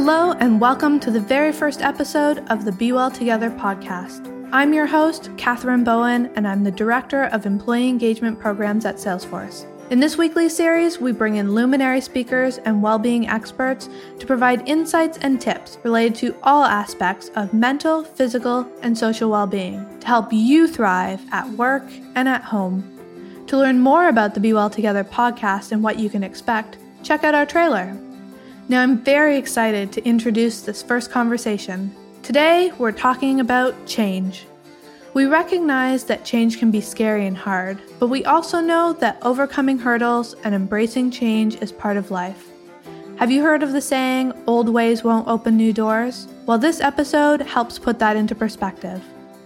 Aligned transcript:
Hello, 0.00 0.30
and 0.34 0.60
welcome 0.60 1.00
to 1.00 1.10
the 1.10 1.18
very 1.18 1.50
first 1.50 1.82
episode 1.82 2.38
of 2.50 2.64
the 2.64 2.70
B-Well 2.70 3.10
Together 3.10 3.50
podcast. 3.50 4.48
I'm 4.52 4.72
your 4.72 4.86
host, 4.86 5.28
Katherine 5.36 5.82
Bowen, 5.82 6.26
and 6.36 6.46
I'm 6.46 6.62
the 6.62 6.70
Director 6.70 7.24
of 7.24 7.46
Employee 7.46 7.88
Engagement 7.88 8.38
Programs 8.38 8.84
at 8.84 8.94
Salesforce. 8.94 9.66
In 9.90 9.98
this 9.98 10.16
weekly 10.16 10.48
series, 10.48 11.00
we 11.00 11.10
bring 11.10 11.34
in 11.34 11.52
luminary 11.52 12.00
speakers 12.00 12.58
and 12.58 12.80
well 12.80 13.00
being 13.00 13.26
experts 13.26 13.88
to 14.20 14.24
provide 14.24 14.68
insights 14.68 15.18
and 15.18 15.40
tips 15.40 15.78
related 15.82 16.14
to 16.14 16.36
all 16.44 16.62
aspects 16.62 17.32
of 17.34 17.52
mental, 17.52 18.04
physical, 18.04 18.70
and 18.82 18.96
social 18.96 19.28
well 19.30 19.48
being 19.48 19.84
to 19.98 20.06
help 20.06 20.32
you 20.32 20.68
thrive 20.68 21.20
at 21.32 21.50
work 21.54 21.82
and 22.14 22.28
at 22.28 22.44
home. 22.44 22.84
To 23.48 23.58
learn 23.58 23.80
more 23.80 24.08
about 24.08 24.34
the 24.34 24.40
B-Well 24.40 24.70
Together 24.70 25.02
podcast 25.02 25.72
and 25.72 25.82
what 25.82 25.98
you 25.98 26.08
can 26.08 26.22
expect, 26.22 26.78
check 27.02 27.24
out 27.24 27.34
our 27.34 27.44
trailer. 27.44 27.98
Now, 28.70 28.82
I'm 28.82 28.98
very 28.98 29.38
excited 29.38 29.92
to 29.92 30.04
introduce 30.04 30.60
this 30.60 30.82
first 30.82 31.10
conversation. 31.10 31.90
Today, 32.22 32.70
we're 32.76 32.92
talking 32.92 33.40
about 33.40 33.86
change. 33.86 34.44
We 35.14 35.24
recognize 35.24 36.04
that 36.04 36.26
change 36.26 36.58
can 36.58 36.70
be 36.70 36.82
scary 36.82 37.26
and 37.26 37.36
hard, 37.36 37.80
but 37.98 38.08
we 38.08 38.26
also 38.26 38.60
know 38.60 38.92
that 39.00 39.16
overcoming 39.22 39.78
hurdles 39.78 40.34
and 40.44 40.54
embracing 40.54 41.10
change 41.10 41.56
is 41.62 41.72
part 41.72 41.96
of 41.96 42.10
life. 42.10 42.48
Have 43.16 43.30
you 43.30 43.42
heard 43.42 43.62
of 43.62 43.72
the 43.72 43.80
saying, 43.80 44.34
old 44.46 44.68
ways 44.68 45.02
won't 45.02 45.28
open 45.28 45.56
new 45.56 45.72
doors? 45.72 46.28
Well, 46.44 46.58
this 46.58 46.82
episode 46.82 47.40
helps 47.40 47.78
put 47.78 47.98
that 48.00 48.16
into 48.16 48.34
perspective. 48.34 49.02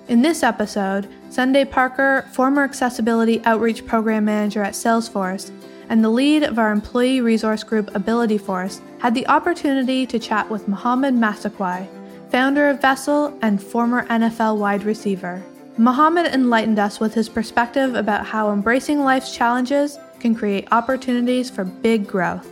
In 0.09 0.21
this 0.21 0.43
episode, 0.43 1.09
Sunday 1.31 1.65
Parker, 1.65 2.29
former 2.33 2.65
Accessibility 2.65 3.41
Outreach 3.45 3.87
Program 3.87 4.25
Manager 4.25 4.65
at 4.65 4.75
Salesforce, 4.75 5.53
and 5.89 6.03
the 6.03 6.11
lead 6.11 6.43
of 6.43 6.59
our 6.59 6.73
employee 6.73 7.21
resource 7.21 7.63
group 7.63 7.95
Ability 7.95 8.39
Force 8.39 8.81
had 9.03 9.15
the 9.15 9.27
opportunity 9.27 10.07
to 10.07 10.17
chat 10.17 10.49
with 10.49 10.69
Mohamed 10.69 11.15
Massaquoi, 11.15 11.89
founder 12.31 12.69
of 12.69 12.79
Vessol 12.79 13.37
and 13.43 13.61
former 13.61 14.07
NFL 14.07 14.59
wide 14.59 14.85
receiver. 14.85 15.43
Mohamed 15.77 16.27
enlightened 16.27 16.79
us 16.79 17.01
with 17.01 17.13
his 17.13 17.29
perspective 17.29 17.97
about 17.97 18.25
how 18.25 18.53
embracing 18.53 19.01
life's 19.01 19.35
challenges 19.35 19.99
can 20.21 20.37
create 20.37 20.69
opportunities 20.71 21.51
for 21.51 21.65
big 21.65 22.07
growth. 22.07 22.49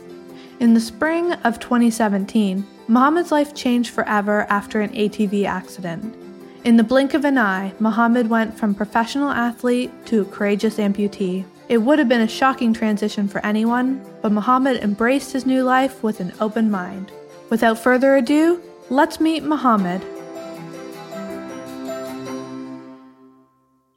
In 0.59 0.75
the 0.75 0.81
spring 0.81 1.35
of 1.45 1.61
2017, 1.61 2.67
Mohamed's 2.89 3.31
life 3.31 3.55
changed 3.55 3.91
forever 3.91 4.45
after 4.51 4.81
an 4.81 4.91
ATV 4.91 5.45
accident. 5.45 6.17
In 6.65 6.77
the 6.77 6.83
blink 6.83 7.15
of 7.15 7.25
an 7.25 7.39
eye, 7.39 7.75
Mohamed 7.79 8.29
went 8.29 8.59
from 8.59 8.75
professional 8.75 9.31
athlete 9.31 9.93
to 10.07 10.23
a 10.23 10.25
courageous 10.25 10.79
amputee. 10.79 11.45
It 11.71 11.83
would 11.83 12.01
have 12.01 12.09
been 12.09 12.21
a 12.21 12.27
shocking 12.27 12.75
transition 12.75 13.29
for 13.29 13.47
anyone, 13.47 14.05
but 14.23 14.33
Mohamed 14.33 14.83
embraced 14.83 15.33
his 15.33 15.47
new 15.47 15.63
life 15.63 16.03
with 16.03 16.19
an 16.19 16.33
open 16.41 16.69
mind. 16.69 17.13
Without 17.49 17.79
further 17.79 18.17
ado, 18.17 18.61
let's 18.89 19.21
meet 19.21 19.45
Mohamed. 19.45 20.03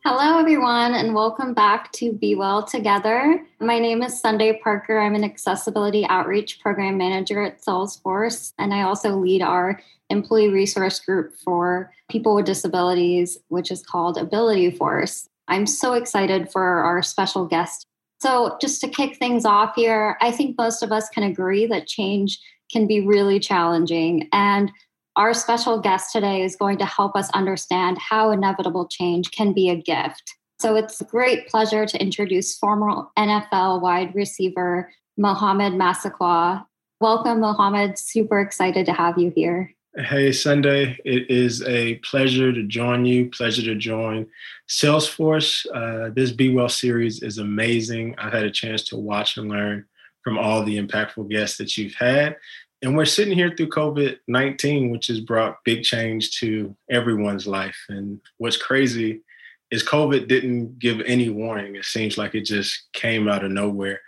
Hello, 0.06 0.38
everyone, 0.38 0.94
and 0.94 1.16
welcome 1.16 1.56
back 1.56 1.92
to 1.94 2.14
B-Well 2.14 2.62
Together. 2.62 3.44
My 3.60 3.80
name 3.80 4.04
is 4.04 4.22
Sunday 4.22 4.60
Parker. 4.64 5.00
I'm 5.00 5.16
an 5.16 5.24
Accessibility 5.24 6.06
Outreach 6.06 6.60
Program 6.60 6.96
Manager 6.96 7.42
at 7.42 7.60
Salesforce, 7.60 8.54
and 8.60 8.72
I 8.72 8.84
also 8.84 9.16
lead 9.16 9.42
our 9.42 9.82
employee 10.12 10.50
resource 10.50 11.00
group 11.00 11.34
for 11.44 11.92
people 12.08 12.36
with 12.36 12.46
disabilities, 12.46 13.40
which 13.48 13.72
is 13.72 13.82
called 13.82 14.20
Ability 14.20 14.70
Force. 14.70 15.28
I'm 15.48 15.66
so 15.66 15.94
excited 15.94 16.52
for 16.52 16.64
our 16.64 17.02
special 17.02 17.46
guest. 17.46 17.86
So, 18.22 18.58
just 18.62 18.80
to 18.82 18.88
kick 18.88 19.18
things 19.18 19.46
off 19.46 19.74
here, 19.76 20.18
I 20.22 20.32
think 20.32 20.58
most 20.58 20.82
of 20.82 20.92
us 20.92 21.10
can 21.10 21.24
agree 21.24 21.66
that 21.68 21.88
change 21.88 22.40
can 22.72 22.88
be 22.88 23.06
really 23.06 23.40
challenging. 23.40 24.30
And 24.32 24.72
our 25.16 25.34
special 25.34 25.80
guest 25.80 26.12
today 26.12 26.42
is 26.42 26.56
going 26.56 26.78
to 26.80 26.86
help 26.86 27.16
us 27.16 27.30
understand 27.32 27.98
how 27.98 28.32
inevitable 28.32 28.88
change 28.88 29.32
can 29.32 29.54
be 29.54 29.70
a 29.70 29.76
gift. 29.76 30.34
So 30.60 30.76
it's 30.76 31.02
a 31.02 31.06
great 31.06 31.50
pleasure 31.50 31.86
to 31.86 32.02
introduce 32.02 32.58
former 32.58 33.04
NFL 33.20 33.82
wide 33.82 34.16
receiver 34.16 34.92
Mohamed 35.18 35.74
Massaquoi. 35.74 36.66
Welcome, 37.00 37.42
Mohamed. 37.42 38.00
Super 38.00 38.40
excited 38.40 38.86
to 38.86 38.94
have 38.94 39.18
you 39.18 39.32
here. 39.36 39.76
Hey, 39.96 40.32
Sunday. 40.32 40.98
It 41.06 41.30
is 41.30 41.62
a 41.68 41.98
pleasure 41.98 42.52
to 42.52 42.64
join 42.64 43.06
you. 43.06 43.30
Pleasure 43.30 43.62
to 43.62 43.76
join 43.76 44.26
Salesforce. 44.68 45.68
Uh, 45.72 46.12
this 46.16 46.32
Be 46.32 46.52
Well 46.52 46.68
series 46.68 47.22
is 47.22 47.38
amazing. 47.38 48.16
I've 48.18 48.34
had 48.34 48.44
a 48.44 48.50
chance 48.50 48.84
to 48.86 48.98
watch 48.98 49.38
and 49.38 49.50
learn 49.50 49.86
from 50.24 50.40
all 50.40 50.64
the 50.64 50.82
impactful 50.82 51.30
guests 51.30 51.60
that 51.60 51.78
you've 51.78 51.94
had. 51.94 52.38
And 52.82 52.98
we're 52.98 53.06
sitting 53.06 53.38
here 53.38 53.54
through 53.56 53.70
COVID 53.70 54.18
19, 54.28 54.90
which 54.90 55.06
has 55.08 55.20
brought 55.20 55.64
big 55.64 55.84
change 55.84 56.40
to 56.40 56.76
everyone's 56.90 57.46
life. 57.46 57.78
And 57.88 58.20
what's 58.40 58.58
crazy 58.58 59.22
is 59.70 59.84
COVID 59.84 60.28
didn't 60.28 60.80
give 60.80 61.02
any 61.02 61.30
warning. 61.30 61.76
It 61.76 61.86
seems 61.86 62.18
like 62.18 62.34
it 62.34 62.46
just 62.46 62.92
came 62.94 63.28
out 63.28 63.44
of 63.44 63.52
nowhere. 63.52 64.02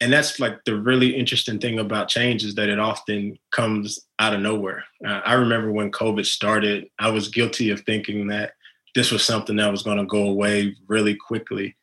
And 0.00 0.12
that's 0.12 0.40
like 0.40 0.58
the 0.64 0.78
really 0.78 1.14
interesting 1.14 1.58
thing 1.58 1.78
about 1.78 2.08
change 2.08 2.44
is 2.44 2.56
that 2.56 2.68
it 2.68 2.78
often 2.78 3.38
comes 3.52 4.00
out 4.18 4.34
of 4.34 4.40
nowhere. 4.40 4.84
Uh, 5.06 5.20
I 5.24 5.34
remember 5.34 5.70
when 5.72 5.92
COVID 5.92 6.26
started, 6.26 6.88
I 6.98 7.10
was 7.10 7.28
guilty 7.28 7.70
of 7.70 7.80
thinking 7.80 8.26
that 8.28 8.52
this 8.94 9.10
was 9.10 9.24
something 9.24 9.56
that 9.56 9.70
was 9.70 9.82
going 9.82 9.98
to 9.98 10.04
go 10.04 10.28
away 10.28 10.76
really 10.88 11.14
quickly. 11.14 11.76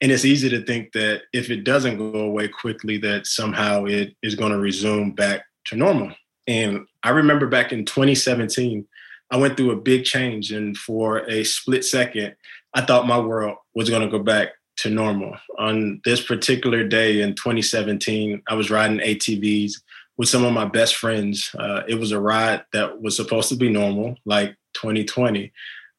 And 0.00 0.12
it's 0.12 0.24
easy 0.24 0.48
to 0.50 0.64
think 0.64 0.92
that 0.92 1.22
if 1.32 1.50
it 1.50 1.64
doesn't 1.64 1.98
go 1.98 2.20
away 2.20 2.48
quickly, 2.48 2.98
that 2.98 3.26
somehow 3.26 3.84
it 3.84 4.14
is 4.22 4.34
going 4.34 4.52
to 4.52 4.58
resume 4.58 5.12
back 5.12 5.44
to 5.66 5.76
normal. 5.76 6.12
And 6.46 6.86
I 7.02 7.10
remember 7.10 7.46
back 7.46 7.72
in 7.72 7.84
2017, 7.84 8.86
I 9.30 9.36
went 9.36 9.56
through 9.56 9.70
a 9.70 9.80
big 9.80 10.04
change. 10.04 10.52
And 10.52 10.76
for 10.76 11.28
a 11.28 11.44
split 11.44 11.84
second, 11.84 12.36
I 12.74 12.82
thought 12.82 13.06
my 13.06 13.18
world 13.18 13.56
was 13.74 13.90
going 13.90 14.02
to 14.02 14.08
go 14.08 14.22
back 14.22 14.50
to 14.78 14.90
normal. 14.90 15.36
On 15.58 16.00
this 16.04 16.24
particular 16.24 16.86
day 16.86 17.20
in 17.20 17.34
2017, 17.34 18.42
I 18.48 18.54
was 18.54 18.70
riding 18.70 18.98
ATVs 18.98 19.74
with 20.16 20.28
some 20.28 20.44
of 20.44 20.52
my 20.52 20.64
best 20.64 20.96
friends. 20.96 21.50
Uh, 21.58 21.82
it 21.88 21.96
was 21.96 22.12
a 22.12 22.20
ride 22.20 22.64
that 22.72 23.00
was 23.00 23.16
supposed 23.16 23.48
to 23.50 23.56
be 23.56 23.68
normal, 23.68 24.16
like 24.24 24.56
2020. 24.74 25.52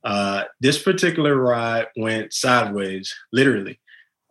Uh, 0.03 0.43
this 0.59 0.81
particular 0.81 1.35
ride 1.35 1.87
went 1.95 2.33
sideways, 2.33 3.13
literally 3.31 3.79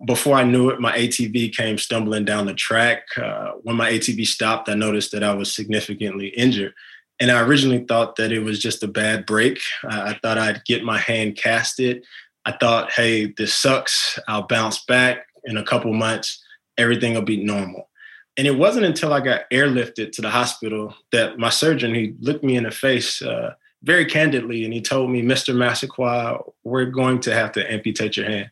before 0.05 0.37
I 0.37 0.45
knew 0.45 0.71
it, 0.71 0.81
my 0.81 0.97
ATV 0.97 1.55
came 1.55 1.79
stumbling 1.79 2.25
down 2.25 2.47
the 2.47 2.55
track. 2.55 3.05
Uh, 3.17 3.53
when 3.63 3.77
my 3.77 3.91
ATV 3.91 4.27
stopped, 4.27 4.69
I 4.69 4.75
noticed 4.75 5.13
that 5.13 5.23
I 5.23 5.35
was 5.35 5.55
significantly 5.55 6.29
injured. 6.29 6.75
And 7.21 7.31
I 7.31 7.41
originally 7.43 7.85
thought 7.85 8.17
that 8.17 8.33
it 8.33 8.41
was 8.41 8.59
just 8.59 8.83
a 8.83 8.89
bad 8.89 9.27
break. 9.27 9.61
I 9.85 10.19
thought 10.23 10.39
I'd 10.39 10.65
get 10.65 10.83
my 10.83 10.99
hand 10.99 11.37
casted. 11.37 12.05
I 12.45 12.53
thought, 12.53 12.93
hey, 12.93 13.33
this 13.37 13.55
sucks. 13.55 14.19
I'll 14.29 14.47
bounce 14.47 14.85
back 14.85 15.27
in 15.45 15.57
a 15.57 15.65
couple 15.65 15.93
months. 15.93 16.43
Everything 16.79 17.15
will 17.15 17.23
be 17.23 17.43
normal. 17.43 17.89
And 18.37 18.47
it 18.47 18.57
wasn't 18.57 18.87
until 18.87 19.13
I 19.13 19.21
got 19.21 19.51
airlifted 19.53 20.13
to 20.13 20.23
the 20.23 20.31
hospital 20.31 20.95
that 21.13 21.39
my 21.39 21.51
surgeon, 21.51 21.95
he 21.95 22.15
looked 22.21 22.43
me 22.43 22.57
in 22.57 22.65
the 22.65 22.71
face 22.71 23.21
uh, 23.21 23.55
very 23.83 24.07
candidly 24.07 24.65
and 24.65 24.73
he 24.73 24.81
told 24.81 25.11
me, 25.11 25.23
Mr. 25.23 25.55
Massaquoi, 25.55 26.43
we're 26.65 26.87
going 26.87 27.21
to 27.21 27.35
have 27.35 27.53
to 27.53 27.73
amputate 27.73 28.17
your 28.17 28.27
hand 28.27 28.51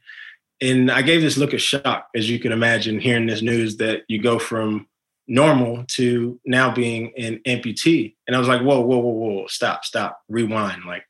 and 0.61 0.91
I 0.91 1.03
gave 1.03 1.23
this 1.23 1.39
look 1.39 1.53
of 1.53 1.63
shock, 1.63 2.09
as 2.15 2.29
you 2.29 2.39
can 2.39 2.53
imagine, 2.53 3.01
hearing 3.01 3.27
this 3.27 3.43
news 3.43 3.79
that 3.79 4.03
you 4.09 4.21
go 4.21 4.39
from 4.39 4.87
normal 5.27 5.85
to 5.89 6.39
now 6.45 6.73
being 6.73 7.13
an 7.17 7.41
amputee. 7.47 8.15
And 8.27 8.37
I 8.37 8.39
was 8.39 8.49
like, 8.49 8.61
whoa, 8.61 8.81
whoa, 8.81 8.99
whoa, 8.99 9.13
whoa, 9.13 9.47
stop, 9.47 9.85
stop, 9.85 10.21
rewind. 10.29 10.85
Like, 10.85 11.05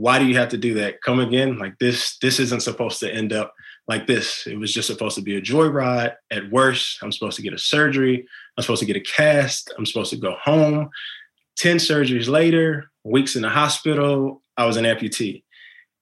why 0.00 0.18
do 0.18 0.24
you 0.24 0.36
have 0.36 0.48
to 0.48 0.56
do 0.56 0.74
that? 0.74 1.02
Come 1.02 1.20
again? 1.20 1.58
Like 1.58 1.78
this, 1.78 2.16
this 2.22 2.40
isn't 2.40 2.62
supposed 2.62 3.00
to 3.00 3.12
end 3.12 3.34
up 3.34 3.54
like 3.86 4.06
this. 4.06 4.46
It 4.46 4.58
was 4.58 4.72
just 4.72 4.86
supposed 4.86 5.16
to 5.16 5.22
be 5.22 5.36
a 5.36 5.42
joyride. 5.42 6.14
At 6.30 6.50
worst, 6.50 6.98
I'm 7.02 7.12
supposed 7.12 7.36
to 7.36 7.42
get 7.42 7.52
a 7.52 7.58
surgery. 7.58 8.26
I'm 8.56 8.62
supposed 8.62 8.80
to 8.80 8.86
get 8.86 8.96
a 8.96 9.00
cast. 9.00 9.72
I'm 9.76 9.84
supposed 9.84 10.10
to 10.10 10.16
go 10.16 10.36
home. 10.42 10.88
10 11.58 11.76
surgeries 11.76 12.28
later, 12.28 12.90
weeks 13.04 13.36
in 13.36 13.42
the 13.42 13.50
hospital, 13.50 14.40
I 14.56 14.64
was 14.64 14.78
an 14.78 14.86
amputee. 14.86 15.42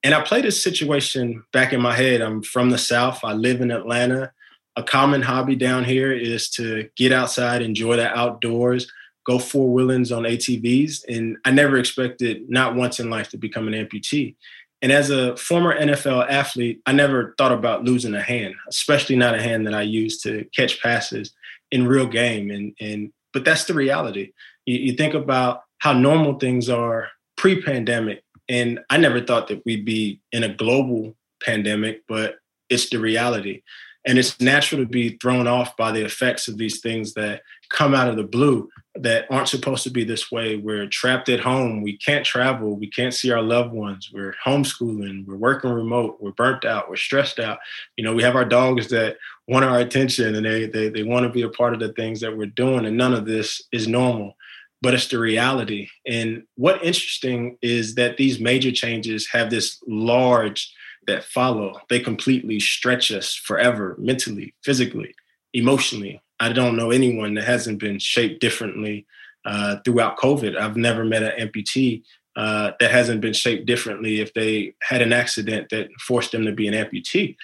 And 0.01 0.13
I 0.13 0.21
play 0.21 0.41
this 0.41 0.63
situation 0.63 1.43
back 1.51 1.73
in 1.73 1.81
my 1.81 1.93
head. 1.93 2.21
I'm 2.21 2.41
from 2.41 2.69
the 2.69 2.77
South. 2.77 3.19
I 3.25 3.33
live 3.33 3.59
in 3.59 3.69
Atlanta. 3.69 4.31
A 4.77 4.83
common 4.83 5.21
hobby 5.21 5.57
down 5.57 5.83
here 5.83 6.13
is 6.13 6.49
to 6.51 6.89
get 6.95 7.11
outside, 7.11 7.61
enjoy 7.61 7.97
the 7.97 8.07
outdoors, 8.17 8.89
go 9.29 9.39
four 9.39 9.69
wheelings 9.69 10.11
on 10.11 10.23
ATVs. 10.23 11.03
And 11.07 11.37
I 11.45 11.51
never 11.51 11.77
expected, 11.77 12.49
not 12.49 12.75
once 12.75 12.99
in 12.99 13.09
life, 13.09 13.29
to 13.29 13.37
become 13.37 13.67
an 13.67 13.73
amputee. 13.73 14.35
And 14.81 14.91
as 14.91 15.09
a 15.09 15.35
former 15.35 15.77
NFL 15.77 16.29
athlete, 16.29 16.81
I 16.85 16.93
never 16.93 17.35
thought 17.37 17.51
about 17.51 17.83
losing 17.83 18.15
a 18.15 18.21
hand, 18.21 18.55
especially 18.69 19.17
not 19.17 19.35
a 19.35 19.41
hand 19.41 19.67
that 19.67 19.73
I 19.73 19.81
use 19.81 20.21
to 20.21 20.45
catch 20.55 20.81
passes 20.81 21.33
in 21.71 21.87
real 21.87 22.07
game. 22.07 22.49
And 22.49 22.73
and 22.79 23.11
but 23.33 23.45
that's 23.45 23.65
the 23.65 23.73
reality. 23.73 24.31
You, 24.65 24.77
you 24.79 24.93
think 24.93 25.13
about 25.13 25.63
how 25.79 25.93
normal 25.93 26.39
things 26.39 26.69
are 26.69 27.09
pre-pandemic 27.37 28.23
and 28.49 28.79
I 28.89 28.97
never 28.97 29.21
thought 29.21 29.47
that 29.49 29.63
we'd 29.63 29.85
be 29.85 30.19
in 30.31 30.43
a 30.43 30.53
global 30.53 31.15
pandemic, 31.45 32.01
but 32.07 32.39
it's 32.69 32.89
the 32.89 32.97
reality. 32.97 33.61
And 34.05 34.17
it's 34.17 34.41
natural 34.41 34.81
to 34.81 34.87
be 34.87 35.17
thrown 35.17 35.47
off 35.47 35.77
by 35.77 35.91
the 35.91 36.03
effects 36.03 36.47
of 36.47 36.57
these 36.57 36.81
things 36.81 37.13
that 37.13 37.43
come 37.69 37.93
out 37.93 38.09
of 38.09 38.17
the 38.17 38.23
blue. 38.23 38.69
That 39.01 39.25
aren't 39.29 39.47
supposed 39.47 39.83
to 39.83 39.89
be 39.89 40.03
this 40.03 40.29
way. 40.29 40.57
We're 40.57 40.87
trapped 40.87 41.29
at 41.29 41.39
home. 41.39 41.81
We 41.81 41.97
can't 41.97 42.25
travel. 42.25 42.75
We 42.75 42.87
can't 42.87 43.13
see 43.13 43.31
our 43.31 43.41
loved 43.41 43.71
ones. 43.71 44.11
We're 44.13 44.35
homeschooling. 44.45 45.25
We're 45.25 45.37
working 45.37 45.71
remote. 45.71 46.17
We're 46.19 46.31
burnt 46.31 46.65
out. 46.65 46.89
We're 46.89 46.97
stressed 46.97 47.39
out. 47.39 47.59
You 47.95 48.03
know, 48.03 48.13
we 48.13 48.23
have 48.23 48.35
our 48.35 48.45
dogs 48.45 48.89
that 48.89 49.17
want 49.47 49.63
our 49.63 49.79
attention 49.79 50.35
and 50.35 50.45
they, 50.45 50.65
they, 50.65 50.89
they 50.89 51.03
want 51.03 51.23
to 51.23 51.31
be 51.31 51.43
a 51.43 51.49
part 51.49 51.73
of 51.73 51.79
the 51.79 51.93
things 51.93 52.19
that 52.19 52.35
we're 52.35 52.47
doing. 52.47 52.85
And 52.85 52.97
none 52.97 53.13
of 53.13 53.25
this 53.25 53.63
is 53.71 53.87
normal, 53.87 54.35
but 54.81 54.93
it's 54.93 55.07
the 55.07 55.17
reality. 55.17 55.87
And 56.05 56.43
what 56.55 56.83
interesting 56.83 57.57
is 57.61 57.95
that 57.95 58.17
these 58.17 58.39
major 58.39 58.71
changes 58.71 59.29
have 59.31 59.49
this 59.49 59.81
large 59.87 60.73
that 61.07 61.23
follow. 61.23 61.79
They 61.89 62.01
completely 62.01 62.59
stretch 62.59 63.11
us 63.11 63.33
forever, 63.33 63.95
mentally, 63.97 64.53
physically, 64.63 65.15
emotionally, 65.53 66.21
I 66.39 66.53
don't 66.53 66.75
know 66.75 66.91
anyone 66.91 67.33
that 67.35 67.45
hasn't 67.45 67.79
been 67.79 67.99
shaped 67.99 68.39
differently 68.41 69.05
uh, 69.45 69.77
throughout 69.83 70.17
COVID. 70.17 70.57
I've 70.57 70.77
never 70.77 71.03
met 71.03 71.23
an 71.23 71.47
amputee 71.47 72.03
uh, 72.35 72.71
that 72.79 72.91
hasn't 72.91 73.21
been 73.21 73.33
shaped 73.33 73.65
differently 73.65 74.21
if 74.21 74.33
they 74.33 74.73
had 74.81 75.01
an 75.01 75.11
accident 75.11 75.69
that 75.69 75.89
forced 75.99 76.31
them 76.31 76.45
to 76.45 76.51
be 76.51 76.67
an 76.67 76.73
amputee. 76.73 77.35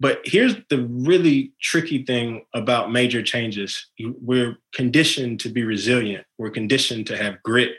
But 0.00 0.20
here's 0.24 0.54
the 0.70 0.84
really 0.84 1.52
tricky 1.60 2.04
thing 2.04 2.44
about 2.54 2.92
major 2.92 3.22
changes 3.22 3.86
we're 3.98 4.56
conditioned 4.72 5.40
to 5.40 5.48
be 5.48 5.64
resilient, 5.64 6.24
we're 6.38 6.50
conditioned 6.50 7.08
to 7.08 7.16
have 7.16 7.42
grit. 7.42 7.72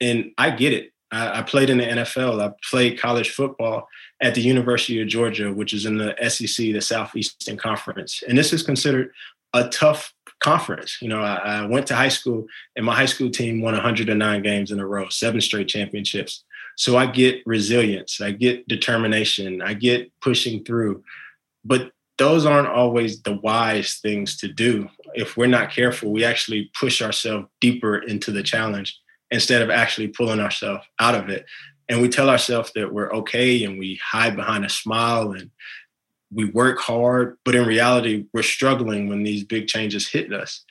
And 0.00 0.32
I 0.36 0.50
get 0.50 0.72
it. 0.72 0.92
I, 1.12 1.40
I 1.40 1.42
played 1.42 1.70
in 1.70 1.78
the 1.78 1.84
NFL, 1.84 2.42
I 2.42 2.52
played 2.68 2.98
college 2.98 3.30
football 3.30 3.86
at 4.20 4.34
the 4.34 4.42
University 4.42 5.00
of 5.00 5.08
Georgia, 5.08 5.52
which 5.52 5.72
is 5.72 5.86
in 5.86 5.98
the 5.98 6.14
SEC, 6.28 6.56
the 6.56 6.80
Southeastern 6.80 7.56
Conference. 7.56 8.22
And 8.26 8.36
this 8.36 8.52
is 8.52 8.62
considered 8.62 9.12
a 9.52 9.68
tough 9.68 10.12
conference. 10.40 10.98
You 11.00 11.08
know, 11.08 11.20
I, 11.20 11.34
I, 11.36 11.66
went 11.66 11.86
to 11.88 11.94
high 11.94 12.08
school 12.08 12.46
and 12.76 12.86
my 12.86 12.94
high 12.94 13.06
school 13.06 13.30
team 13.30 13.60
won 13.60 13.74
109 13.74 14.42
games 14.42 14.70
in 14.70 14.80
a 14.80 14.86
row, 14.86 15.08
seven 15.08 15.40
straight 15.40 15.68
championships. 15.68 16.44
So 16.76 16.96
I 16.96 17.06
get 17.06 17.42
resilience, 17.44 18.20
I 18.20 18.30
get 18.30 18.66
determination, 18.66 19.60
I 19.60 19.74
get 19.74 20.10
pushing 20.20 20.64
through. 20.64 21.02
But 21.64 21.92
those 22.16 22.46
aren't 22.46 22.68
always 22.68 23.22
the 23.22 23.34
wise 23.34 23.96
things 23.96 24.36
to 24.38 24.48
do. 24.48 24.88
If 25.14 25.36
we're 25.36 25.46
not 25.46 25.70
careful, 25.70 26.12
we 26.12 26.24
actually 26.24 26.70
push 26.78 27.02
ourselves 27.02 27.48
deeper 27.60 27.98
into 27.98 28.30
the 28.30 28.42
challenge 28.42 28.98
instead 29.30 29.62
of 29.62 29.70
actually 29.70 30.08
pulling 30.08 30.40
ourselves 30.40 30.84
out 30.98 31.14
of 31.14 31.28
it. 31.28 31.44
And 31.88 32.00
we 32.00 32.08
tell 32.08 32.30
ourselves 32.30 32.72
that 32.74 32.92
we're 32.92 33.12
okay 33.12 33.64
and 33.64 33.78
we 33.78 33.98
hide 34.02 34.36
behind 34.36 34.64
a 34.64 34.68
smile 34.68 35.32
and 35.32 35.50
we 36.32 36.44
work 36.46 36.78
hard, 36.78 37.36
but 37.44 37.54
in 37.54 37.66
reality, 37.66 38.26
we're 38.32 38.42
struggling 38.42 39.08
when 39.08 39.22
these 39.22 39.44
big 39.44 39.66
changes 39.66 40.08
hit 40.08 40.32
us. 40.32 40.64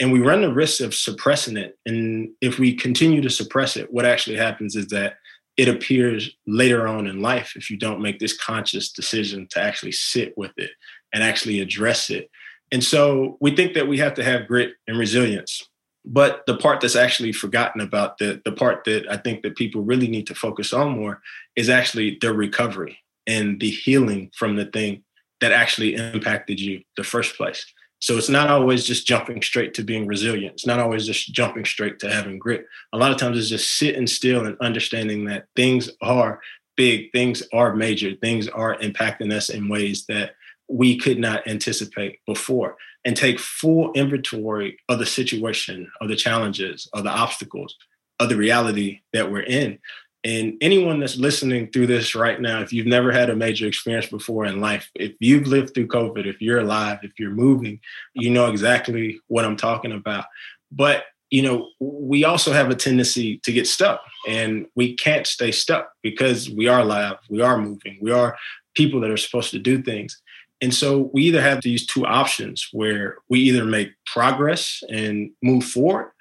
And 0.00 0.12
we 0.12 0.20
run 0.20 0.42
the 0.42 0.52
risk 0.52 0.80
of 0.80 0.94
suppressing 0.94 1.56
it. 1.56 1.78
And 1.86 2.30
if 2.40 2.58
we 2.58 2.74
continue 2.74 3.20
to 3.20 3.30
suppress 3.30 3.76
it, 3.76 3.92
what 3.92 4.04
actually 4.04 4.36
happens 4.36 4.74
is 4.74 4.88
that 4.88 5.14
it 5.56 5.68
appears 5.68 6.30
later 6.48 6.88
on 6.88 7.06
in 7.06 7.22
life 7.22 7.52
if 7.54 7.70
you 7.70 7.76
don't 7.76 8.02
make 8.02 8.18
this 8.18 8.36
conscious 8.36 8.90
decision 8.90 9.46
to 9.50 9.60
actually 9.60 9.92
sit 9.92 10.36
with 10.36 10.50
it 10.56 10.70
and 11.12 11.22
actually 11.22 11.60
address 11.60 12.10
it. 12.10 12.28
And 12.72 12.82
so 12.82 13.38
we 13.40 13.54
think 13.54 13.74
that 13.74 13.86
we 13.86 13.98
have 13.98 14.14
to 14.14 14.24
have 14.24 14.48
grit 14.48 14.72
and 14.88 14.98
resilience. 14.98 15.68
But 16.04 16.42
the 16.46 16.56
part 16.56 16.80
that's 16.80 16.96
actually 16.96 17.32
forgotten 17.32 17.80
about, 17.80 18.18
the, 18.18 18.42
the 18.44 18.52
part 18.52 18.82
that 18.84 19.08
I 19.08 19.16
think 19.16 19.42
that 19.42 19.56
people 19.56 19.82
really 19.82 20.08
need 20.08 20.26
to 20.26 20.34
focus 20.34 20.72
on 20.72 20.98
more 20.98 21.22
is 21.54 21.70
actually 21.70 22.18
the 22.20 22.34
recovery 22.34 22.98
and 23.26 23.60
the 23.60 23.70
healing 23.70 24.30
from 24.36 24.56
the 24.56 24.66
thing 24.66 25.02
that 25.40 25.52
actually 25.52 25.94
impacted 25.94 26.60
you 26.60 26.82
the 26.96 27.04
first 27.04 27.36
place. 27.36 27.64
So 28.00 28.18
it's 28.18 28.28
not 28.28 28.50
always 28.50 28.84
just 28.84 29.06
jumping 29.06 29.40
straight 29.40 29.72
to 29.74 29.82
being 29.82 30.06
resilient. 30.06 30.54
It's 30.54 30.66
not 30.66 30.78
always 30.78 31.06
just 31.06 31.32
jumping 31.32 31.64
straight 31.64 31.98
to 32.00 32.12
having 32.12 32.38
grit. 32.38 32.66
A 32.92 32.98
lot 32.98 33.12
of 33.12 33.16
times 33.16 33.38
it's 33.38 33.48
just 33.48 33.78
sitting 33.78 34.06
still 34.06 34.44
and 34.44 34.58
understanding 34.60 35.24
that 35.24 35.46
things 35.56 35.88
are 36.02 36.40
big, 36.76 37.12
things 37.12 37.42
are 37.52 37.74
major, 37.74 38.12
things 38.20 38.46
are 38.48 38.76
impacting 38.78 39.32
us 39.32 39.48
in 39.48 39.68
ways 39.68 40.04
that 40.06 40.32
we 40.68 40.98
could 40.98 41.18
not 41.18 41.46
anticipate 41.46 42.18
before 42.26 42.76
and 43.04 43.16
take 43.16 43.38
full 43.38 43.92
inventory 43.92 44.78
of 44.88 44.98
the 44.98 45.06
situation, 45.06 45.90
of 46.00 46.08
the 46.08 46.16
challenges, 46.16 46.88
of 46.92 47.04
the 47.04 47.10
obstacles, 47.10 47.76
of 48.20 48.28
the 48.28 48.36
reality 48.36 49.00
that 49.12 49.30
we're 49.30 49.42
in 49.42 49.78
and 50.24 50.56
anyone 50.62 51.00
that's 51.00 51.18
listening 51.18 51.70
through 51.70 51.86
this 51.86 52.14
right 52.14 52.40
now, 52.40 52.60
if 52.60 52.72
you've 52.72 52.86
never 52.86 53.12
had 53.12 53.28
a 53.28 53.36
major 53.36 53.66
experience 53.66 54.06
before 54.06 54.46
in 54.46 54.58
life, 54.58 54.90
if 54.94 55.12
you've 55.20 55.46
lived 55.46 55.74
through 55.74 55.88
COVID, 55.88 56.24
if 56.24 56.40
you're 56.40 56.60
alive, 56.60 56.98
if 57.02 57.12
you're 57.18 57.30
moving, 57.30 57.78
you 58.14 58.30
know 58.30 58.46
exactly 58.46 59.20
what 59.26 59.44
I'm 59.44 59.56
talking 59.56 59.92
about. 59.92 60.24
But, 60.72 61.04
you 61.30 61.42
know, 61.42 61.68
we 61.78 62.24
also 62.24 62.52
have 62.52 62.70
a 62.70 62.74
tendency 62.74 63.38
to 63.44 63.52
get 63.52 63.66
stuck 63.66 64.00
and 64.26 64.66
we 64.74 64.94
can't 64.96 65.26
stay 65.26 65.52
stuck 65.52 65.92
because 66.02 66.48
we 66.48 66.68
are 66.68 66.80
alive, 66.80 67.18
we 67.28 67.42
are 67.42 67.58
moving, 67.58 67.98
we 68.00 68.10
are 68.10 68.34
people 68.74 69.02
that 69.02 69.10
are 69.10 69.18
supposed 69.18 69.50
to 69.50 69.58
do 69.58 69.82
things. 69.82 70.22
And 70.62 70.72
so 70.72 71.10
we 71.12 71.24
either 71.24 71.42
have 71.42 71.60
these 71.60 71.84
two 71.86 72.06
options 72.06 72.68
where 72.72 73.18
we 73.28 73.40
either 73.40 73.66
make 73.66 73.90
progress 74.06 74.82
and 74.88 75.32
move 75.42 75.64
forward 75.64 76.12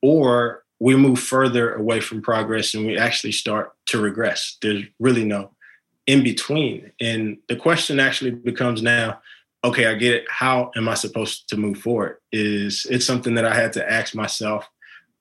or 0.00 0.62
we 0.80 0.96
move 0.96 1.18
further 1.18 1.74
away 1.74 2.00
from 2.00 2.22
progress 2.22 2.74
and 2.74 2.86
we 2.86 2.96
actually 2.96 3.32
start 3.32 3.72
to 3.86 4.00
regress. 4.00 4.56
There's 4.62 4.84
really 4.98 5.24
no 5.24 5.50
in 6.06 6.22
between. 6.22 6.92
And 7.00 7.38
the 7.48 7.56
question 7.56 8.00
actually 8.00 8.30
becomes 8.30 8.82
now, 8.82 9.20
okay, 9.64 9.86
I 9.86 9.94
get 9.94 10.14
it. 10.14 10.24
How 10.30 10.70
am 10.76 10.88
I 10.88 10.94
supposed 10.94 11.48
to 11.48 11.56
move 11.56 11.78
forward? 11.78 12.18
Is 12.32 12.86
it's 12.90 13.06
something 13.06 13.34
that 13.34 13.44
I 13.44 13.54
had 13.54 13.72
to 13.74 13.92
ask 13.92 14.14
myself 14.14 14.68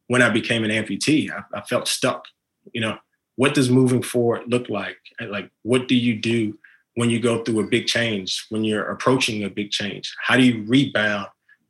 when 0.07 0.21
I 0.21 0.30
became 0.30 0.63
an 0.63 0.71
amputee. 0.71 1.30
I, 1.31 1.44
I 1.54 1.62
felt 1.62 1.88
stuck. 1.88 2.25
You 2.74 2.81
know, 2.81 2.98
what 3.36 3.53
does 3.53 3.69
moving 3.69 4.01
forward 4.01 4.44
look 4.48 4.69
like? 4.69 4.98
Like, 5.19 5.51
what 5.63 5.88
do 5.88 5.95
you 5.95 6.15
do 6.15 6.57
when 6.95 7.10
you 7.10 7.19
go 7.19 7.44
through 7.44 7.60
a 7.62 7.68
big 7.68 7.86
change, 7.88 8.45
when 8.50 8.63
you're 8.63 8.89
approaching 8.89 9.44
a 9.44 9.50
big 9.50 9.71
change? 9.71 10.13
How 10.21 10.38
do 10.38 10.44
you 10.44 10.63
rebound 10.68 11.27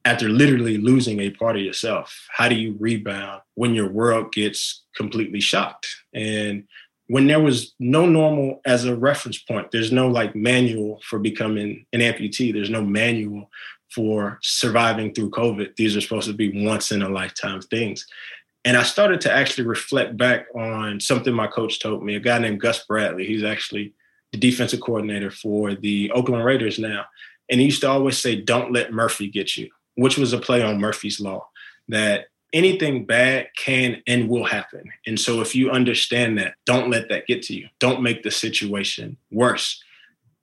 after 0.08 0.30
literally 0.30 0.78
losing 0.78 1.20
a 1.20 1.30
part 1.32 1.58
of 1.58 1.62
yourself? 1.62 2.28
How 2.30 2.48
do 2.48 2.56
you 2.56 2.78
rebound 2.80 3.42
when 3.56 3.76
your 3.76 3.90
world 3.90 4.32
gets 4.32 4.84
completely 4.96 5.42
shocked? 5.42 5.86
And 6.14 6.64
when 7.08 7.28
there 7.28 7.42
was 7.42 7.74
no 7.78 8.06
normal 8.06 8.62
as 8.66 8.86
a 8.86 8.96
reference 8.96 9.38
point, 9.38 9.72
there's 9.72 9.92
no 9.92 10.08
like 10.08 10.34
manual 10.34 11.02
for 11.04 11.20
becoming 11.20 11.86
an 11.92 12.00
amputee, 12.00 12.54
there's 12.54 12.70
no 12.70 12.84
manual 12.84 13.50
for 13.94 14.40
surviving 14.42 15.14
through 15.14 15.32
COVID. 15.32 15.76
These 15.76 15.98
are 15.98 16.02
supposed 16.02 16.28
to 16.28 16.34
be 16.34 16.66
once 16.66 16.94
in 16.94 17.02
a 17.02 17.10
lifetime 17.10 17.60
things. 17.62 18.06
And 18.64 18.78
I 18.78 18.84
started 18.84 19.20
to 19.22 19.32
actually 19.32 19.66
reflect 19.66 20.16
back 20.16 20.48
on 20.56 21.02
something 21.02 21.34
my 21.34 21.48
coach 21.48 21.80
told 21.80 22.04
me, 22.04 22.16
a 22.16 22.22
guy 22.22 22.40
named 22.40 22.62
Gus 22.62 22.86
Bradley. 22.86 23.26
He's 23.26 23.44
actually 23.44 23.94
the 24.32 24.38
defensive 24.38 24.80
coordinator 24.80 25.32
for 25.32 25.76
the 25.76 26.12
Oakland 26.12 26.46
Raiders 26.46 26.80
now. 26.80 27.06
And 27.50 27.60
he 27.60 27.66
used 27.68 27.82
to 27.82 27.90
always 27.90 28.18
say, 28.18 28.36
Don't 28.36 28.74
let 28.74 28.92
Murphy 28.92 29.30
get 29.30 29.56
you 29.56 29.70
which 29.98 30.18
was 30.18 30.32
a 30.32 30.38
play 30.38 30.62
on 30.62 30.80
Murphy's 30.80 31.20
Law 31.20 31.48
that 31.90 32.28
anything 32.54 33.06
bad 33.06 33.50
can 33.58 34.02
and 34.08 34.30
will 34.30 34.46
happen. 34.46 34.84
And 35.06 35.20
so 35.20 35.42
if 35.42 35.56
you 35.56 35.70
understand 35.70 36.38
that, 36.38 36.54
don't 36.66 36.90
let 36.90 37.10
that 37.10 37.28
get 37.28 37.42
to 37.44 37.56
you. 37.56 37.68
Don't 37.80 38.02
make 38.02 38.24
the 38.24 38.32
situation 38.32 39.18
worse. 39.32 39.84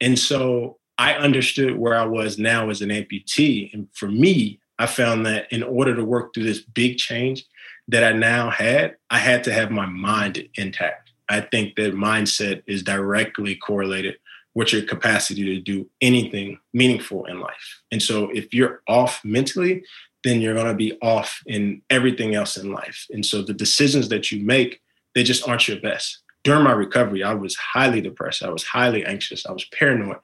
And 0.00 0.18
so 0.18 0.78
I 0.98 1.14
understood 1.14 1.78
where 1.78 1.96
I 1.96 2.04
was 2.04 2.38
now 2.38 2.68
as 2.68 2.82
an 2.82 2.90
amputee. 2.90 3.72
And 3.72 3.88
for 3.92 4.08
me, 4.08 4.60
I 4.78 4.86
found 4.86 5.24
that 5.26 5.50
in 5.52 5.62
order 5.62 5.94
to 5.94 6.04
work 6.04 6.34
through 6.34 6.44
this 6.44 6.60
big 6.60 6.98
change 6.98 7.44
that 7.88 8.04
I 8.04 8.12
now 8.12 8.50
had, 8.50 8.96
I 9.10 9.18
had 9.18 9.44
to 9.44 9.52
have 9.52 9.70
my 9.70 9.86
mind 9.86 10.48
intact. 10.56 11.12
I 11.28 11.40
think 11.40 11.76
that 11.76 11.94
mindset 11.94 12.62
is 12.66 12.82
directly 12.82 13.54
correlated 13.54 14.16
with 14.54 14.72
your 14.72 14.82
capacity 14.82 15.44
to 15.44 15.60
do 15.60 15.88
anything 16.00 16.58
meaningful 16.72 17.24
in 17.26 17.40
life. 17.40 17.82
And 17.90 18.02
so 18.02 18.30
if 18.30 18.54
you're 18.54 18.82
off 18.86 19.20
mentally, 19.24 19.84
then 20.22 20.40
you're 20.40 20.54
going 20.54 20.66
to 20.66 20.74
be 20.74 20.96
off 21.02 21.42
in 21.46 21.82
everything 21.90 22.34
else 22.34 22.56
in 22.56 22.72
life. 22.72 23.06
And 23.10 23.24
so 23.26 23.42
the 23.42 23.52
decisions 23.52 24.08
that 24.08 24.32
you 24.32 24.44
make, 24.44 24.80
they 25.14 25.22
just 25.22 25.46
aren't 25.48 25.68
your 25.68 25.80
best. 25.80 26.20
During 26.44 26.64
my 26.64 26.72
recovery, 26.72 27.22
I 27.22 27.34
was 27.34 27.56
highly 27.56 28.00
depressed. 28.00 28.42
I 28.42 28.50
was 28.50 28.64
highly 28.64 29.04
anxious. 29.04 29.46
I 29.46 29.52
was 29.52 29.64
paranoid. 29.66 30.18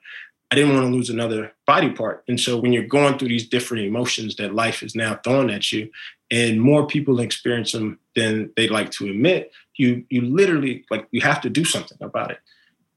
I 0.51 0.57
didn't 0.57 0.75
want 0.75 0.87
to 0.87 0.93
lose 0.93 1.11
another 1.11 1.53
body 1.67 1.91
part. 1.91 2.25
And 2.27 2.41
so 2.41 2.59
when 2.59 2.73
you're 2.73 2.83
going 2.83 3.19
through 3.19 3.29
these 3.29 3.49
different 3.49 3.85
emotions 3.85 4.37
that 4.37 4.55
life 4.55 4.83
is 4.83 4.95
now 4.97 5.21
throwing 5.23 5.51
at 5.51 5.71
you, 5.71 5.91
and 6.31 6.61
more 6.61 6.87
people 6.87 7.21
experience 7.21 7.73
them 7.73 7.99
than 8.17 8.51
they 8.57 8.69
like 8.69 8.91
to 8.93 9.09
admit, 9.09 9.53
you 9.77 10.05
you 10.11 10.23
literally 10.23 10.85
like 10.91 11.07
you 11.11 11.21
have 11.21 11.41
to 11.43 11.51
do 11.51 11.65
something 11.65 11.99
about 12.01 12.31
it. 12.31 12.39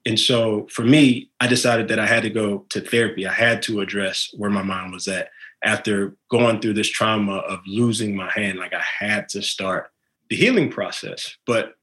And 0.05 0.19
so 0.19 0.67
for 0.69 0.83
me, 0.83 1.29
I 1.39 1.47
decided 1.47 1.87
that 1.87 1.99
I 1.99 2.05
had 2.05 2.23
to 2.23 2.29
go 2.29 2.65
to 2.69 2.81
therapy. 2.81 3.25
I 3.25 3.33
had 3.33 3.61
to 3.63 3.79
address 3.79 4.29
where 4.35 4.49
my 4.49 4.61
mind 4.61 4.91
was 4.91 5.07
at 5.07 5.29
after 5.63 6.15
going 6.29 6.59
through 6.59 6.73
this 6.73 6.89
trauma 6.89 7.37
of 7.37 7.59
losing 7.65 8.15
my 8.15 8.29
hand. 8.29 8.59
Like 8.59 8.73
I 8.73 8.83
had 8.99 9.29
to 9.29 9.41
start 9.41 9.91
the 10.29 10.35
healing 10.35 10.69
process. 10.69 11.37
But 11.47 11.75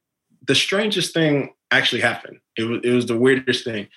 the 0.46 0.54
strangest 0.54 1.14
thing 1.14 1.54
actually 1.70 2.02
happened. 2.02 2.40
It 2.56 2.64
was, 2.64 2.80
it 2.84 2.90
was 2.90 3.06
the 3.06 3.16
weirdest 3.16 3.64
thing. 3.64 3.88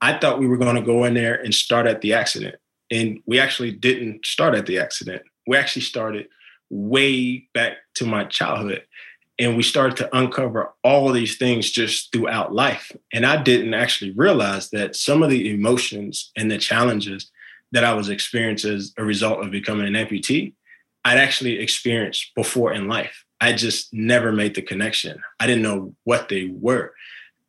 I 0.00 0.18
thought 0.18 0.38
we 0.38 0.46
were 0.46 0.58
going 0.58 0.76
to 0.76 0.82
go 0.82 1.04
in 1.04 1.14
there 1.14 1.34
and 1.34 1.54
start 1.54 1.86
at 1.86 2.00
the 2.00 2.14
accident. 2.14 2.56
And 2.90 3.20
we 3.26 3.38
actually 3.38 3.72
didn't 3.72 4.26
start 4.26 4.54
at 4.54 4.66
the 4.66 4.78
accident. 4.78 5.22
We 5.46 5.56
actually 5.56 5.82
started 5.82 6.28
way 6.70 7.48
back 7.52 7.78
to 7.96 8.06
my 8.06 8.24
childhood. 8.24 8.84
And 9.40 9.56
we 9.56 9.62
started 9.62 9.96
to 9.96 10.16
uncover 10.16 10.74
all 10.84 11.10
these 11.10 11.38
things 11.38 11.70
just 11.70 12.12
throughout 12.12 12.54
life. 12.54 12.92
And 13.12 13.24
I 13.24 13.42
didn't 13.42 13.74
actually 13.74 14.10
realize 14.12 14.68
that 14.70 14.94
some 14.94 15.22
of 15.22 15.30
the 15.30 15.52
emotions 15.52 16.30
and 16.36 16.50
the 16.50 16.58
challenges 16.58 17.30
that 17.72 17.82
I 17.82 17.94
was 17.94 18.10
experiencing 18.10 18.74
as 18.74 18.92
a 18.98 19.04
result 19.04 19.42
of 19.42 19.50
becoming 19.50 19.86
an 19.86 19.94
amputee, 19.94 20.52
I'd 21.04 21.18
actually 21.18 21.58
experienced 21.58 22.32
before 22.36 22.72
in 22.74 22.86
life. 22.86 23.24
I 23.40 23.54
just 23.54 23.92
never 23.94 24.30
made 24.30 24.54
the 24.54 24.62
connection. 24.62 25.18
I 25.40 25.46
didn't 25.46 25.62
know 25.62 25.94
what 26.04 26.28
they 26.28 26.52
were. 26.52 26.92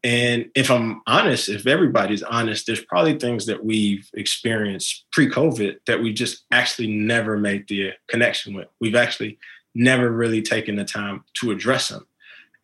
And 0.04 0.50
if 0.56 0.72
I'm 0.72 1.02
honest, 1.06 1.50
if 1.50 1.68
everybody's 1.68 2.24
honest, 2.24 2.66
there's 2.66 2.84
probably 2.86 3.20
things 3.20 3.46
that 3.46 3.64
we've 3.64 4.10
experienced 4.14 5.06
pre 5.12 5.30
COVID 5.30 5.78
that 5.86 6.02
we 6.02 6.14
just 6.14 6.46
actually 6.52 6.88
never 6.88 7.38
made 7.38 7.68
the 7.68 7.92
connection 8.08 8.56
with. 8.56 8.68
We've 8.80 8.96
actually 8.96 9.38
never 9.74 10.12
really 10.12 10.42
taking 10.42 10.76
the 10.76 10.86
time 10.86 11.24
to 11.36 11.52
address 11.52 11.90
them. 11.90 12.06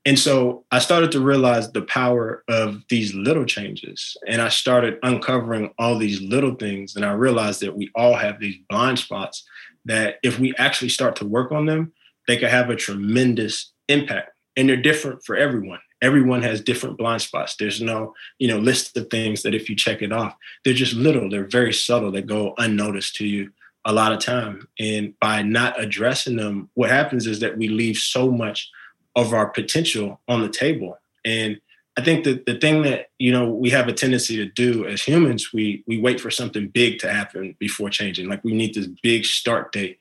And 0.07 0.17
so 0.17 0.63
I 0.71 0.79
started 0.79 1.11
to 1.11 1.19
realize 1.19 1.69
the 1.69 1.81
power 1.81 2.45
of 2.47 2.81
these 2.89 3.13
little 3.13 3.43
changes. 3.43 4.15
And 4.25 4.41
I 4.41 4.47
started 4.47 4.99
uncovering 5.03 5.73
all 5.77 5.97
these 5.97 6.21
little 6.21 6.55
things. 6.55 6.95
And 6.95 7.03
I 7.03 7.11
realized 7.11 7.59
that 7.59 7.75
we 7.75 7.91
all 7.93 8.15
have 8.15 8.39
these 8.39 8.55
blind 8.69 8.99
spots 8.99 9.45
that 9.83 10.19
if 10.23 10.39
we 10.39 10.55
actually 10.57 10.89
start 10.89 11.17
to 11.17 11.25
work 11.25 11.51
on 11.51 11.65
them, 11.65 11.91
they 12.25 12.37
could 12.37 12.49
have 12.49 12.69
a 12.69 12.75
tremendous 12.77 13.73
impact. 13.89 14.31
And 14.55 14.69
they're 14.69 14.77
different 14.77 15.25
for 15.25 15.35
everyone. 15.35 15.79
Everyone 16.01 16.41
has 16.41 16.61
different 16.61 16.97
blind 16.97 17.21
spots. 17.21 17.57
There's 17.57 17.81
no, 17.81 18.13
you 18.39 18.47
know, 18.47 18.59
list 18.59 18.95
of 18.95 19.09
things 19.09 19.43
that 19.43 19.55
if 19.55 19.69
you 19.69 19.75
check 19.75 20.01
it 20.01 20.13
off, 20.13 20.35
they're 20.63 20.73
just 20.73 20.93
little, 20.93 21.29
they're 21.29 21.47
very 21.47 21.73
subtle, 21.73 22.11
they 22.11 22.21
go 22.21 22.53
unnoticed 22.57 23.15
to 23.15 23.27
you 23.27 23.51
a 23.87 23.93
lot 23.93 24.11
of 24.11 24.19
time. 24.19 24.67
And 24.77 25.17
by 25.19 25.41
not 25.41 25.81
addressing 25.81 26.35
them, 26.35 26.69
what 26.75 26.91
happens 26.91 27.25
is 27.25 27.39
that 27.39 27.57
we 27.57 27.69
leave 27.69 27.97
so 27.97 28.29
much 28.29 28.69
of 29.15 29.33
our 29.33 29.47
potential 29.47 30.19
on 30.27 30.41
the 30.41 30.49
table. 30.49 30.99
And 31.25 31.59
I 31.97 32.03
think 32.03 32.25
that 32.25 32.45
the 32.45 32.59
thing 32.59 32.83
that 32.83 33.07
you 33.17 33.31
know 33.31 33.49
we 33.49 33.71
have 33.71 33.87
a 33.87 33.93
tendency 33.93 34.35
to 34.35 34.45
do 34.45 34.85
as 34.85 35.01
humans, 35.01 35.51
we 35.51 35.83
we 35.87 35.99
wait 35.99 36.21
for 36.21 36.29
something 36.29 36.67
big 36.67 36.99
to 36.99 37.11
happen 37.11 37.55
before 37.57 37.89
changing. 37.89 38.29
Like 38.29 38.43
we 38.43 38.53
need 38.53 38.75
this 38.75 38.87
big 39.01 39.25
start 39.25 39.71
date 39.71 39.97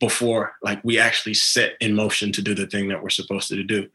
before 0.00 0.52
like 0.62 0.82
we 0.84 0.98
actually 0.98 1.34
set 1.34 1.72
in 1.80 1.94
motion 1.94 2.32
to 2.32 2.42
do 2.42 2.54
the 2.54 2.66
thing 2.66 2.88
that 2.88 3.02
we're 3.02 3.08
supposed 3.08 3.48
to 3.48 3.64
do. 3.64 3.88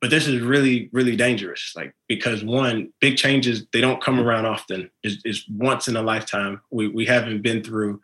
But 0.00 0.10
this 0.10 0.26
is 0.26 0.40
really, 0.40 0.88
really 0.92 1.16
dangerous. 1.16 1.72
Like 1.74 1.94
because 2.06 2.44
one, 2.44 2.92
big 3.00 3.16
changes 3.16 3.66
they 3.72 3.80
don't 3.80 4.02
come 4.02 4.20
around 4.20 4.46
often. 4.46 4.90
Is 5.02 5.44
once 5.50 5.88
in 5.88 5.96
a 5.96 6.02
lifetime. 6.02 6.60
We 6.70 6.86
we 6.86 7.06
haven't 7.06 7.42
been 7.42 7.64
through 7.64 8.00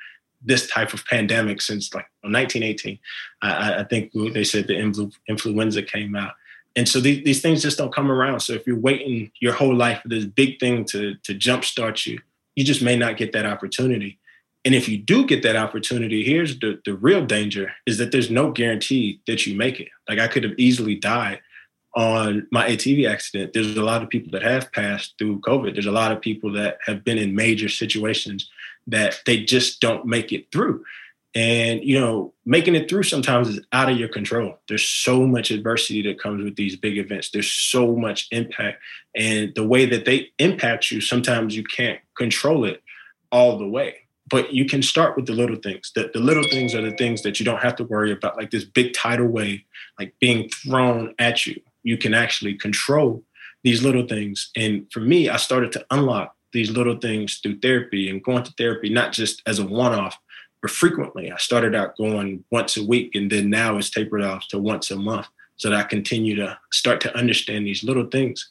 this 0.46 0.68
type 0.68 0.94
of 0.94 1.04
pandemic 1.06 1.60
since 1.60 1.92
like 1.94 2.06
1918. 2.22 2.98
I, 3.42 3.80
I 3.80 3.84
think 3.84 4.12
they 4.12 4.44
said 4.44 4.66
the 4.66 4.74
influ- 4.74 5.12
influenza 5.28 5.82
came 5.82 6.16
out. 6.16 6.32
And 6.76 6.88
so 6.88 7.00
these, 7.00 7.24
these 7.24 7.40
things 7.40 7.62
just 7.62 7.78
don't 7.78 7.94
come 7.94 8.10
around. 8.10 8.40
So 8.40 8.52
if 8.52 8.66
you're 8.66 8.78
waiting 8.78 9.32
your 9.40 9.54
whole 9.54 9.74
life 9.74 10.02
for 10.02 10.08
this 10.08 10.26
big 10.26 10.60
thing 10.60 10.84
to, 10.86 11.14
to 11.24 11.34
jumpstart 11.34 12.06
you, 12.06 12.20
you 12.54 12.64
just 12.64 12.82
may 12.82 12.96
not 12.96 13.16
get 13.16 13.32
that 13.32 13.46
opportunity. 13.46 14.18
And 14.64 14.74
if 14.74 14.88
you 14.88 14.98
do 14.98 15.24
get 15.24 15.42
that 15.42 15.56
opportunity, 15.56 16.24
here's 16.24 16.58
the, 16.58 16.80
the 16.84 16.94
real 16.94 17.24
danger 17.24 17.72
is 17.86 17.98
that 17.98 18.12
there's 18.12 18.30
no 18.30 18.50
guarantee 18.50 19.20
that 19.26 19.46
you 19.46 19.56
make 19.56 19.80
it. 19.80 19.88
Like 20.08 20.18
I 20.18 20.28
could 20.28 20.44
have 20.44 20.54
easily 20.58 20.96
died 20.96 21.40
on 21.96 22.46
my 22.52 22.68
ATV 22.68 23.08
accident. 23.10 23.54
There's 23.54 23.76
a 23.76 23.82
lot 23.82 24.02
of 24.02 24.10
people 24.10 24.30
that 24.32 24.42
have 24.42 24.70
passed 24.70 25.14
through 25.18 25.40
COVID. 25.40 25.72
There's 25.72 25.86
a 25.86 25.92
lot 25.92 26.12
of 26.12 26.20
people 26.20 26.52
that 26.52 26.78
have 26.84 27.02
been 27.02 27.16
in 27.16 27.34
major 27.34 27.70
situations 27.70 28.50
that 28.86 29.20
they 29.24 29.42
just 29.42 29.80
don't 29.80 30.04
make 30.04 30.30
it 30.30 30.52
through. 30.52 30.84
And, 31.34 31.82
you 31.82 31.98
know, 31.98 32.32
making 32.44 32.76
it 32.76 32.88
through 32.88 33.02
sometimes 33.02 33.48
is 33.48 33.60
out 33.72 33.90
of 33.90 33.98
your 33.98 34.08
control. 34.08 34.58
There's 34.68 34.86
so 34.86 35.26
much 35.26 35.50
adversity 35.50 36.02
that 36.02 36.20
comes 36.20 36.44
with 36.44 36.56
these 36.56 36.76
big 36.76 36.98
events. 36.98 37.30
There's 37.30 37.50
so 37.50 37.96
much 37.96 38.28
impact. 38.30 38.82
And 39.14 39.54
the 39.54 39.66
way 39.66 39.86
that 39.86 40.04
they 40.04 40.30
impact 40.38 40.90
you, 40.90 41.00
sometimes 41.00 41.56
you 41.56 41.64
can't 41.64 42.00
control 42.16 42.64
it 42.64 42.82
all 43.32 43.58
the 43.58 43.66
way 43.66 44.06
but 44.28 44.52
you 44.52 44.64
can 44.64 44.82
start 44.82 45.16
with 45.16 45.26
the 45.26 45.32
little 45.32 45.56
things. 45.56 45.92
The, 45.94 46.10
the 46.12 46.20
little 46.20 46.42
things 46.50 46.74
are 46.74 46.82
the 46.82 46.96
things 46.96 47.22
that 47.22 47.38
you 47.38 47.46
don't 47.46 47.62
have 47.62 47.76
to 47.76 47.84
worry 47.84 48.12
about, 48.12 48.36
like 48.36 48.50
this 48.50 48.64
big 48.64 48.92
tidal 48.92 49.28
wave, 49.28 49.60
like 49.98 50.14
being 50.20 50.48
thrown 50.48 51.14
at 51.18 51.46
you. 51.46 51.60
You 51.86 51.96
can 51.96 52.14
actually 52.14 52.54
control 52.54 53.22
these 53.64 53.82
little 53.82 54.06
things. 54.06 54.50
And 54.56 54.86
for 54.92 55.00
me, 55.00 55.28
I 55.28 55.36
started 55.36 55.72
to 55.72 55.86
unlock 55.90 56.34
these 56.52 56.70
little 56.70 56.98
things 56.98 57.38
through 57.38 57.60
therapy 57.60 58.08
and 58.08 58.22
going 58.22 58.44
to 58.44 58.52
therapy, 58.58 58.88
not 58.88 59.12
just 59.12 59.42
as 59.46 59.58
a 59.58 59.66
one 59.66 59.94
off, 59.94 60.16
but 60.62 60.70
frequently. 60.70 61.30
I 61.30 61.36
started 61.36 61.74
out 61.74 61.96
going 61.96 62.44
once 62.50 62.76
a 62.76 62.84
week, 62.84 63.14
and 63.14 63.30
then 63.30 63.50
now 63.50 63.76
it's 63.76 63.90
tapered 63.90 64.22
off 64.22 64.48
to 64.48 64.58
once 64.58 64.90
a 64.90 64.96
month 64.96 65.28
so 65.56 65.70
that 65.70 65.78
I 65.78 65.82
continue 65.84 66.36
to 66.36 66.58
start 66.72 67.00
to 67.02 67.16
understand 67.16 67.66
these 67.66 67.82
little 67.82 68.06
things 68.06 68.50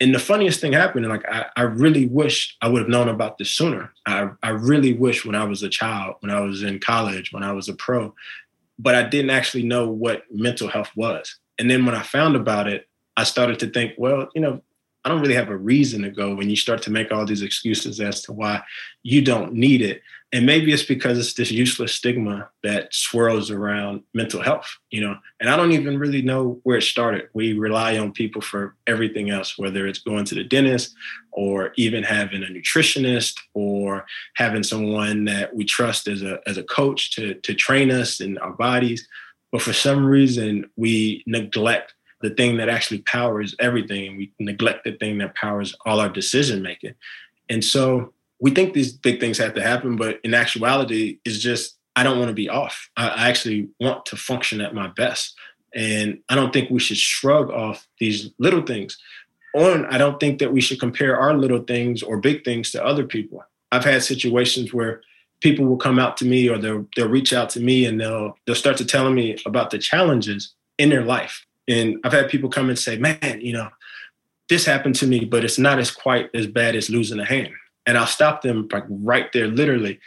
and 0.00 0.14
the 0.14 0.20
funniest 0.20 0.60
thing 0.60 0.72
happened, 0.72 1.08
like 1.08 1.28
I, 1.28 1.46
I 1.56 1.62
really 1.62 2.06
wish 2.06 2.56
I 2.62 2.68
would 2.68 2.82
have 2.82 2.88
known 2.88 3.08
about 3.08 3.36
this 3.36 3.50
sooner. 3.50 3.92
I, 4.06 4.30
I 4.42 4.50
really 4.50 4.92
wish 4.92 5.24
when 5.24 5.34
I 5.34 5.44
was 5.44 5.62
a 5.62 5.68
child, 5.68 6.16
when 6.20 6.30
I 6.30 6.40
was 6.40 6.62
in 6.62 6.78
college, 6.78 7.32
when 7.32 7.42
I 7.42 7.52
was 7.52 7.68
a 7.68 7.74
pro, 7.74 8.14
but 8.78 8.94
I 8.94 9.02
didn't 9.02 9.30
actually 9.30 9.64
know 9.64 9.88
what 9.90 10.22
mental 10.30 10.68
health 10.68 10.90
was. 10.94 11.36
And 11.58 11.70
then 11.70 11.84
when 11.84 11.94
I 11.94 12.02
found 12.02 12.36
about 12.36 12.68
it, 12.68 12.88
I 13.16 13.24
started 13.24 13.58
to 13.60 13.70
think, 13.70 13.94
well, 13.98 14.28
you 14.34 14.40
know, 14.40 14.62
I 15.04 15.08
don't 15.08 15.20
really 15.20 15.34
have 15.34 15.48
a 15.48 15.56
reason 15.56 16.02
to 16.02 16.10
go 16.10 16.34
when 16.34 16.50
you 16.50 16.56
start 16.56 16.82
to 16.82 16.90
make 16.90 17.12
all 17.12 17.24
these 17.24 17.42
excuses 17.42 18.00
as 18.00 18.22
to 18.22 18.32
why 18.32 18.62
you 19.02 19.22
don't 19.22 19.54
need 19.54 19.80
it. 19.80 20.02
And 20.32 20.44
maybe 20.44 20.72
it's 20.72 20.82
because 20.82 21.18
it's 21.18 21.32
this 21.32 21.50
useless 21.50 21.94
stigma 21.94 22.50
that 22.62 22.92
swirls 22.92 23.50
around 23.50 24.02
mental 24.12 24.42
health, 24.42 24.68
you 24.90 25.00
know. 25.00 25.16
And 25.40 25.48
I 25.48 25.56
don't 25.56 25.72
even 25.72 25.98
really 25.98 26.20
know 26.20 26.60
where 26.64 26.76
it 26.76 26.82
started. 26.82 27.28
We 27.32 27.54
rely 27.54 27.96
on 27.96 28.12
people 28.12 28.42
for 28.42 28.76
everything 28.86 29.30
else, 29.30 29.56
whether 29.56 29.86
it's 29.86 30.00
going 30.00 30.26
to 30.26 30.34
the 30.34 30.44
dentist 30.44 30.94
or 31.32 31.72
even 31.76 32.02
having 32.02 32.42
a 32.42 32.46
nutritionist 32.46 33.38
or 33.54 34.04
having 34.34 34.62
someone 34.62 35.24
that 35.24 35.56
we 35.56 35.64
trust 35.64 36.06
as 36.08 36.22
a 36.22 36.40
as 36.46 36.58
a 36.58 36.64
coach 36.64 37.12
to 37.12 37.34
to 37.34 37.54
train 37.54 37.90
us 37.90 38.20
in 38.20 38.36
our 38.38 38.52
bodies. 38.52 39.08
But 39.50 39.62
for 39.62 39.72
some 39.72 40.04
reason, 40.04 40.68
we 40.76 41.22
neglect 41.26 41.94
the 42.20 42.30
thing 42.30 42.56
that 42.56 42.68
actually 42.68 43.02
powers 43.02 43.54
everything 43.60 44.08
and 44.08 44.18
we 44.18 44.32
neglect 44.38 44.84
the 44.84 44.92
thing 44.92 45.18
that 45.18 45.34
powers 45.34 45.74
all 45.86 46.00
our 46.00 46.08
decision 46.08 46.62
making. 46.62 46.94
And 47.48 47.64
so 47.64 48.12
we 48.40 48.50
think 48.50 48.74
these 48.74 48.92
big 48.92 49.20
things 49.20 49.38
have 49.38 49.54
to 49.54 49.62
happen 49.62 49.96
but 49.96 50.20
in 50.22 50.34
actuality 50.34 51.18
it's 51.24 51.38
just 51.38 51.76
i 51.96 52.02
don't 52.02 52.18
want 52.18 52.28
to 52.28 52.34
be 52.34 52.48
off. 52.48 52.90
I 52.96 53.28
actually 53.28 53.68
want 53.80 54.06
to 54.06 54.16
function 54.16 54.60
at 54.60 54.74
my 54.74 54.88
best. 54.88 55.34
And 55.74 56.20
i 56.28 56.34
don't 56.34 56.52
think 56.52 56.70
we 56.70 56.80
should 56.80 56.96
shrug 56.96 57.50
off 57.50 57.86
these 57.98 58.30
little 58.38 58.62
things. 58.62 58.98
Or 59.54 59.86
i 59.92 59.98
don't 59.98 60.20
think 60.20 60.38
that 60.38 60.52
we 60.52 60.60
should 60.60 60.80
compare 60.80 61.18
our 61.18 61.36
little 61.36 61.62
things 61.62 62.02
or 62.02 62.18
big 62.18 62.44
things 62.44 62.70
to 62.72 62.84
other 62.84 63.04
people. 63.04 63.44
I've 63.70 63.84
had 63.84 64.02
situations 64.02 64.72
where 64.72 65.02
people 65.40 65.66
will 65.66 65.76
come 65.76 65.98
out 65.98 66.16
to 66.16 66.24
me 66.24 66.48
or 66.48 66.58
they'll 66.58 66.86
they'll 66.96 67.08
reach 67.08 67.32
out 67.32 67.50
to 67.50 67.60
me 67.60 67.84
and 67.86 68.00
they'll 68.00 68.36
they'll 68.46 68.54
start 68.54 68.76
to 68.76 68.84
telling 68.84 69.14
me 69.14 69.36
about 69.46 69.70
the 69.70 69.78
challenges 69.78 70.54
in 70.78 70.90
their 70.90 71.04
life 71.04 71.44
and 71.68 72.00
I've 72.02 72.12
had 72.12 72.30
people 72.30 72.48
come 72.48 72.70
and 72.70 72.78
say, 72.78 72.96
man, 72.96 73.40
you 73.40 73.52
know, 73.52 73.68
this 74.48 74.64
happened 74.64 74.96
to 74.96 75.06
me, 75.06 75.26
but 75.26 75.44
it's 75.44 75.58
not 75.58 75.78
as 75.78 75.90
quite 75.90 76.30
as 76.34 76.46
bad 76.46 76.74
as 76.74 76.88
losing 76.88 77.20
a 77.20 77.24
hand. 77.24 77.52
And 77.86 77.98
I'll 77.98 78.06
stop 78.06 78.42
them 78.42 78.66
like 78.72 78.84
right 78.88 79.30
there, 79.32 79.46
literally, 79.46 80.00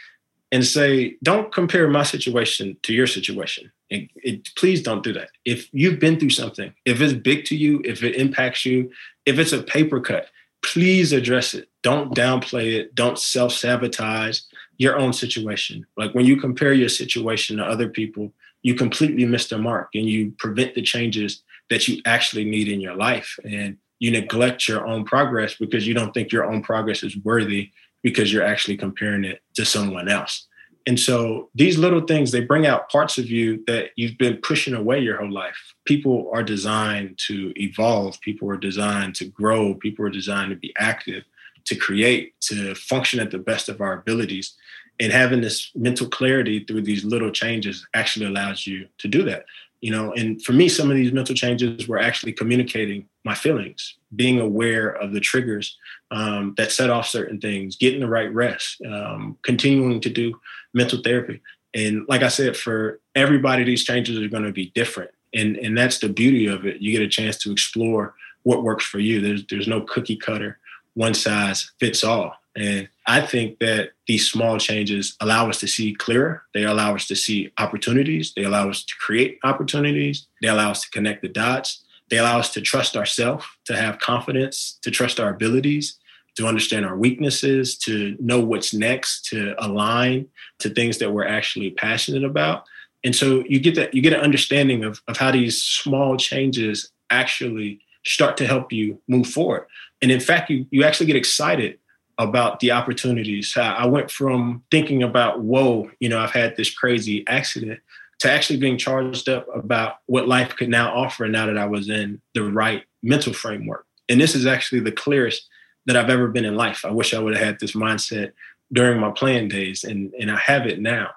and 0.50 0.66
say, 0.66 1.16
don't 1.22 1.52
compare 1.52 1.88
my 1.88 2.02
situation 2.02 2.76
to 2.82 2.92
your 2.92 3.06
situation. 3.06 3.70
It, 3.88 4.10
it, 4.16 4.54
please 4.56 4.82
don't 4.82 5.04
do 5.04 5.12
that. 5.12 5.30
If 5.44 5.68
you've 5.72 6.00
been 6.00 6.18
through 6.18 6.30
something, 6.30 6.74
if 6.84 7.00
it's 7.00 7.12
big 7.12 7.44
to 7.46 7.56
you, 7.56 7.80
if 7.84 8.02
it 8.02 8.16
impacts 8.16 8.66
you, 8.66 8.90
if 9.24 9.38
it's 9.38 9.52
a 9.52 9.62
paper 9.62 10.00
cut, 10.00 10.28
please 10.62 11.12
address 11.12 11.54
it. 11.54 11.68
Don't 11.82 12.14
downplay 12.14 12.74
it. 12.74 12.94
Don't 12.94 13.18
self 13.18 13.52
sabotage 13.52 14.40
your 14.78 14.98
own 14.98 15.12
situation. 15.12 15.86
Like 15.96 16.14
when 16.14 16.26
you 16.26 16.36
compare 16.36 16.72
your 16.72 16.88
situation 16.88 17.56
to 17.56 17.64
other 17.64 17.88
people, 17.88 18.32
you 18.62 18.74
completely 18.74 19.24
miss 19.24 19.48
the 19.48 19.58
mark 19.58 19.90
and 19.94 20.06
you 20.06 20.32
prevent 20.38 20.74
the 20.74 20.82
changes 20.82 21.42
that 21.70 21.88
you 21.88 22.00
actually 22.04 22.44
need 22.44 22.68
in 22.68 22.80
your 22.80 22.94
life. 22.94 23.38
And 23.44 23.76
you 23.98 24.10
neglect 24.10 24.66
your 24.66 24.84
own 24.84 25.04
progress 25.04 25.54
because 25.54 25.86
you 25.86 25.94
don't 25.94 26.12
think 26.12 26.32
your 26.32 26.44
own 26.44 26.60
progress 26.62 27.04
is 27.04 27.16
worthy 27.18 27.70
because 28.02 28.32
you're 28.32 28.44
actually 28.44 28.76
comparing 28.76 29.24
it 29.24 29.40
to 29.54 29.64
someone 29.64 30.08
else. 30.08 30.48
And 30.88 30.98
so 30.98 31.50
these 31.54 31.78
little 31.78 32.00
things, 32.00 32.32
they 32.32 32.40
bring 32.40 32.66
out 32.66 32.90
parts 32.90 33.16
of 33.16 33.30
you 33.30 33.62
that 33.68 33.90
you've 33.94 34.18
been 34.18 34.38
pushing 34.38 34.74
away 34.74 34.98
your 34.98 35.18
whole 35.18 35.30
life. 35.30 35.74
People 35.84 36.28
are 36.34 36.42
designed 36.42 37.18
to 37.28 37.52
evolve, 37.56 38.20
people 38.20 38.50
are 38.50 38.56
designed 38.56 39.14
to 39.16 39.26
grow, 39.26 39.74
people 39.74 40.04
are 40.04 40.10
designed 40.10 40.50
to 40.50 40.56
be 40.56 40.74
active, 40.78 41.22
to 41.66 41.76
create, 41.76 42.34
to 42.42 42.74
function 42.74 43.20
at 43.20 43.30
the 43.30 43.38
best 43.38 43.68
of 43.68 43.80
our 43.80 43.94
abilities. 43.94 44.54
And 45.00 45.12
having 45.12 45.40
this 45.40 45.70
mental 45.74 46.08
clarity 46.08 46.64
through 46.64 46.82
these 46.82 47.04
little 47.04 47.30
changes 47.30 47.86
actually 47.94 48.26
allows 48.26 48.66
you 48.66 48.86
to 48.98 49.08
do 49.08 49.22
that 49.24 49.44
you 49.80 49.90
know 49.90 50.12
and 50.12 50.40
for 50.44 50.52
me 50.52 50.68
some 50.68 50.90
of 50.90 50.96
these 50.96 51.12
mental 51.12 51.34
changes 51.34 51.88
were 51.88 51.98
actually 51.98 52.32
communicating 52.32 53.08
my 53.24 53.34
feelings 53.34 53.96
being 54.14 54.38
aware 54.38 54.90
of 54.90 55.12
the 55.12 55.18
triggers 55.18 55.76
um, 56.12 56.54
that 56.56 56.70
set 56.70 56.88
off 56.88 57.08
certain 57.08 57.40
things 57.40 57.74
getting 57.74 58.00
the 58.00 58.08
right 58.08 58.32
rest 58.32 58.80
um, 58.86 59.36
continuing 59.42 60.00
to 60.00 60.08
do 60.08 60.38
mental 60.72 61.00
therapy 61.02 61.40
And 61.74 62.06
like 62.08 62.22
I 62.22 62.28
said, 62.28 62.56
for 62.56 63.00
everybody, 63.14 63.64
these 63.64 63.84
changes 63.84 64.18
are 64.18 64.28
going 64.28 64.44
to 64.44 64.52
be 64.52 64.70
different. 64.74 65.10
And, 65.34 65.56
and 65.56 65.76
that's 65.76 65.98
the 65.98 66.08
beauty 66.08 66.46
of 66.46 66.66
it. 66.66 66.80
You 66.80 66.92
get 66.92 67.02
a 67.02 67.08
chance 67.08 67.38
to 67.38 67.52
explore 67.52 68.14
what 68.42 68.62
works 68.62 68.84
for 68.84 68.98
you. 68.98 69.20
There's, 69.20 69.46
there's 69.46 69.68
no 69.68 69.82
cookie 69.82 70.16
cutter, 70.16 70.58
one 70.94 71.14
size 71.14 71.70
fits 71.80 72.04
all. 72.04 72.36
And 72.54 72.88
I 73.06 73.22
think 73.22 73.58
that 73.60 73.92
these 74.06 74.30
small 74.30 74.58
changes 74.58 75.16
allow 75.20 75.48
us 75.48 75.58
to 75.60 75.66
see 75.66 75.94
clearer. 75.94 76.42
They 76.52 76.64
allow 76.64 76.94
us 76.94 77.06
to 77.08 77.16
see 77.16 77.50
opportunities. 77.58 78.32
They 78.36 78.44
allow 78.44 78.68
us 78.68 78.84
to 78.84 78.94
create 79.00 79.38
opportunities. 79.42 80.26
They 80.42 80.48
allow 80.48 80.70
us 80.70 80.82
to 80.82 80.90
connect 80.90 81.22
the 81.22 81.28
dots. 81.28 81.82
They 82.10 82.18
allow 82.18 82.38
us 82.38 82.52
to 82.52 82.60
trust 82.60 82.94
ourselves, 82.94 83.46
to 83.64 83.76
have 83.76 83.98
confidence, 83.98 84.78
to 84.82 84.90
trust 84.90 85.18
our 85.18 85.30
abilities, 85.30 85.98
to 86.36 86.46
understand 86.46 86.84
our 86.84 86.96
weaknesses, 86.96 87.76
to 87.78 88.16
know 88.20 88.40
what's 88.40 88.74
next, 88.74 89.24
to 89.26 89.54
align 89.58 90.28
to 90.58 90.68
things 90.68 90.98
that 90.98 91.10
we're 91.10 91.26
actually 91.26 91.70
passionate 91.70 92.24
about. 92.24 92.64
And 93.04 93.16
so 93.16 93.44
you 93.48 93.60
get 93.60 93.74
that 93.76 93.94
you 93.94 94.02
get 94.02 94.12
an 94.12 94.20
understanding 94.20 94.84
of, 94.84 95.00
of 95.08 95.16
how 95.16 95.30
these 95.30 95.62
small 95.62 96.16
changes 96.16 96.90
actually 97.10 97.80
start 98.04 98.36
to 98.38 98.46
help 98.46 98.72
you 98.72 99.00
move 99.08 99.26
forward. 99.26 99.66
And 100.00 100.10
in 100.10 100.20
fact, 100.20 100.50
you, 100.50 100.66
you 100.70 100.84
actually 100.84 101.06
get 101.06 101.16
excited 101.16 101.78
about 102.18 102.60
the 102.60 102.70
opportunities. 102.70 103.56
I 103.56 103.86
went 103.86 104.10
from 104.10 104.62
thinking 104.70 105.02
about, 105.02 105.40
whoa, 105.40 105.90
you 106.00 106.08
know, 106.08 106.18
I've 106.18 106.32
had 106.32 106.56
this 106.56 106.72
crazy 106.72 107.24
accident 107.26 107.80
to 108.20 108.30
actually 108.30 108.58
being 108.58 108.78
charged 108.78 109.28
up 109.28 109.46
about 109.54 109.96
what 110.06 110.28
life 110.28 110.54
could 110.56 110.68
now 110.68 110.94
offer 110.94 111.26
now 111.26 111.46
that 111.46 111.58
I 111.58 111.66
was 111.66 111.88
in 111.88 112.20
the 112.34 112.44
right 112.44 112.84
mental 113.02 113.32
framework. 113.32 113.86
And 114.08 114.20
this 114.20 114.34
is 114.34 114.46
actually 114.46 114.80
the 114.80 114.92
clearest 114.92 115.48
that 115.86 115.96
I've 115.96 116.10
ever 116.10 116.28
been 116.28 116.44
in 116.44 116.54
life. 116.54 116.84
I 116.84 116.90
wish 116.90 117.14
I 117.14 117.18
would 117.18 117.34
have 117.36 117.44
had 117.44 117.60
this 117.60 117.72
mindset 117.72 118.32
during 118.72 119.00
my 119.00 119.10
playing 119.10 119.48
days, 119.48 119.84
and, 119.84 120.12
and 120.20 120.30
I 120.30 120.36
have 120.36 120.66
it 120.66 120.80
now. 120.80 121.10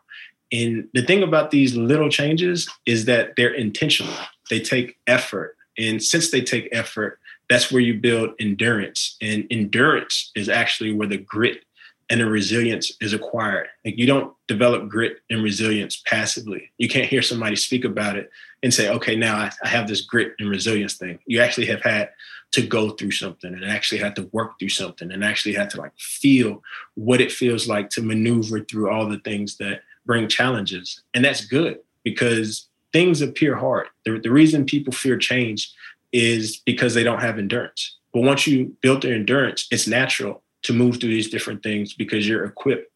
And 0.51 0.87
the 0.93 1.03
thing 1.03 1.23
about 1.23 1.51
these 1.51 1.75
little 1.75 2.09
changes 2.09 2.69
is 2.85 3.05
that 3.05 3.35
they're 3.35 3.53
intentional, 3.53 4.13
they 4.49 4.59
take 4.59 4.97
effort. 5.07 5.54
And 5.77 6.01
since 6.01 6.31
they 6.31 6.41
take 6.41 6.69
effort, 6.71 7.19
that's 7.49 7.71
where 7.71 7.81
you 7.81 7.95
build 7.95 8.31
endurance. 8.39 9.17
And 9.21 9.45
endurance 9.51 10.31
is 10.35 10.49
actually 10.49 10.93
where 10.93 11.07
the 11.07 11.17
grit 11.17 11.63
and 12.09 12.21
the 12.21 12.25
resilience 12.25 12.91
is 13.01 13.13
acquired. 13.13 13.67
Like 13.83 13.97
you 13.97 14.05
don't 14.05 14.33
develop 14.47 14.89
grit 14.89 15.17
and 15.29 15.43
resilience 15.43 16.01
passively. 16.05 16.71
You 16.77 16.87
can't 16.87 17.09
hear 17.09 17.21
somebody 17.21 17.55
speak 17.55 17.83
about 17.83 18.15
it 18.15 18.29
and 18.61 18.73
say, 18.73 18.89
okay, 18.89 19.15
now 19.15 19.37
I, 19.37 19.51
I, 19.63 19.69
have 19.69 19.87
this 19.87 20.01
grit 20.01 20.33
and 20.39 20.49
resilience 20.49 20.95
thing. 20.95 21.19
You 21.25 21.41
actually 21.41 21.65
have 21.67 21.81
had 21.81 22.09
to 22.51 22.65
go 22.65 22.91
through 22.91 23.11
something 23.11 23.53
and 23.53 23.65
actually 23.65 23.99
had 23.99 24.15
to 24.17 24.29
work 24.31 24.59
through 24.59 24.69
something 24.69 25.11
and 25.11 25.23
actually 25.23 25.55
had 25.55 25.69
to 25.71 25.77
like 25.77 25.91
feel 25.97 26.63
what 26.93 27.21
it 27.21 27.31
feels 27.31 27.67
like 27.67 27.89
to 27.91 28.01
maneuver 28.01 28.59
through 28.59 28.89
all 28.89 29.07
the 29.09 29.19
things 29.19 29.57
that 29.57 29.81
bring 30.05 30.27
challenges. 30.27 31.01
And 31.13 31.25
that's 31.25 31.45
good 31.45 31.79
because 32.03 32.67
things 32.95 33.21
appear 33.21 33.57
hard. 33.57 33.87
The, 34.05 34.19
the 34.19 34.31
reason 34.31 34.63
people 34.65 34.93
fear 34.93 35.17
change 35.17 35.69
is 36.13 36.61
because 36.65 36.93
they 36.93 37.03
don't 37.03 37.19
have 37.19 37.37
endurance. 37.37 37.97
But 38.13 38.21
once 38.21 38.47
you 38.47 38.73
build 38.81 39.01
their 39.01 39.13
endurance, 39.13 39.67
it's 39.69 39.85
natural 39.85 40.41
to 40.61 40.71
move 40.71 41.01
through 41.01 41.09
these 41.09 41.29
different 41.29 41.61
things 41.61 41.93
because 41.93 42.25
you're 42.25 42.45
equipped 42.45 42.89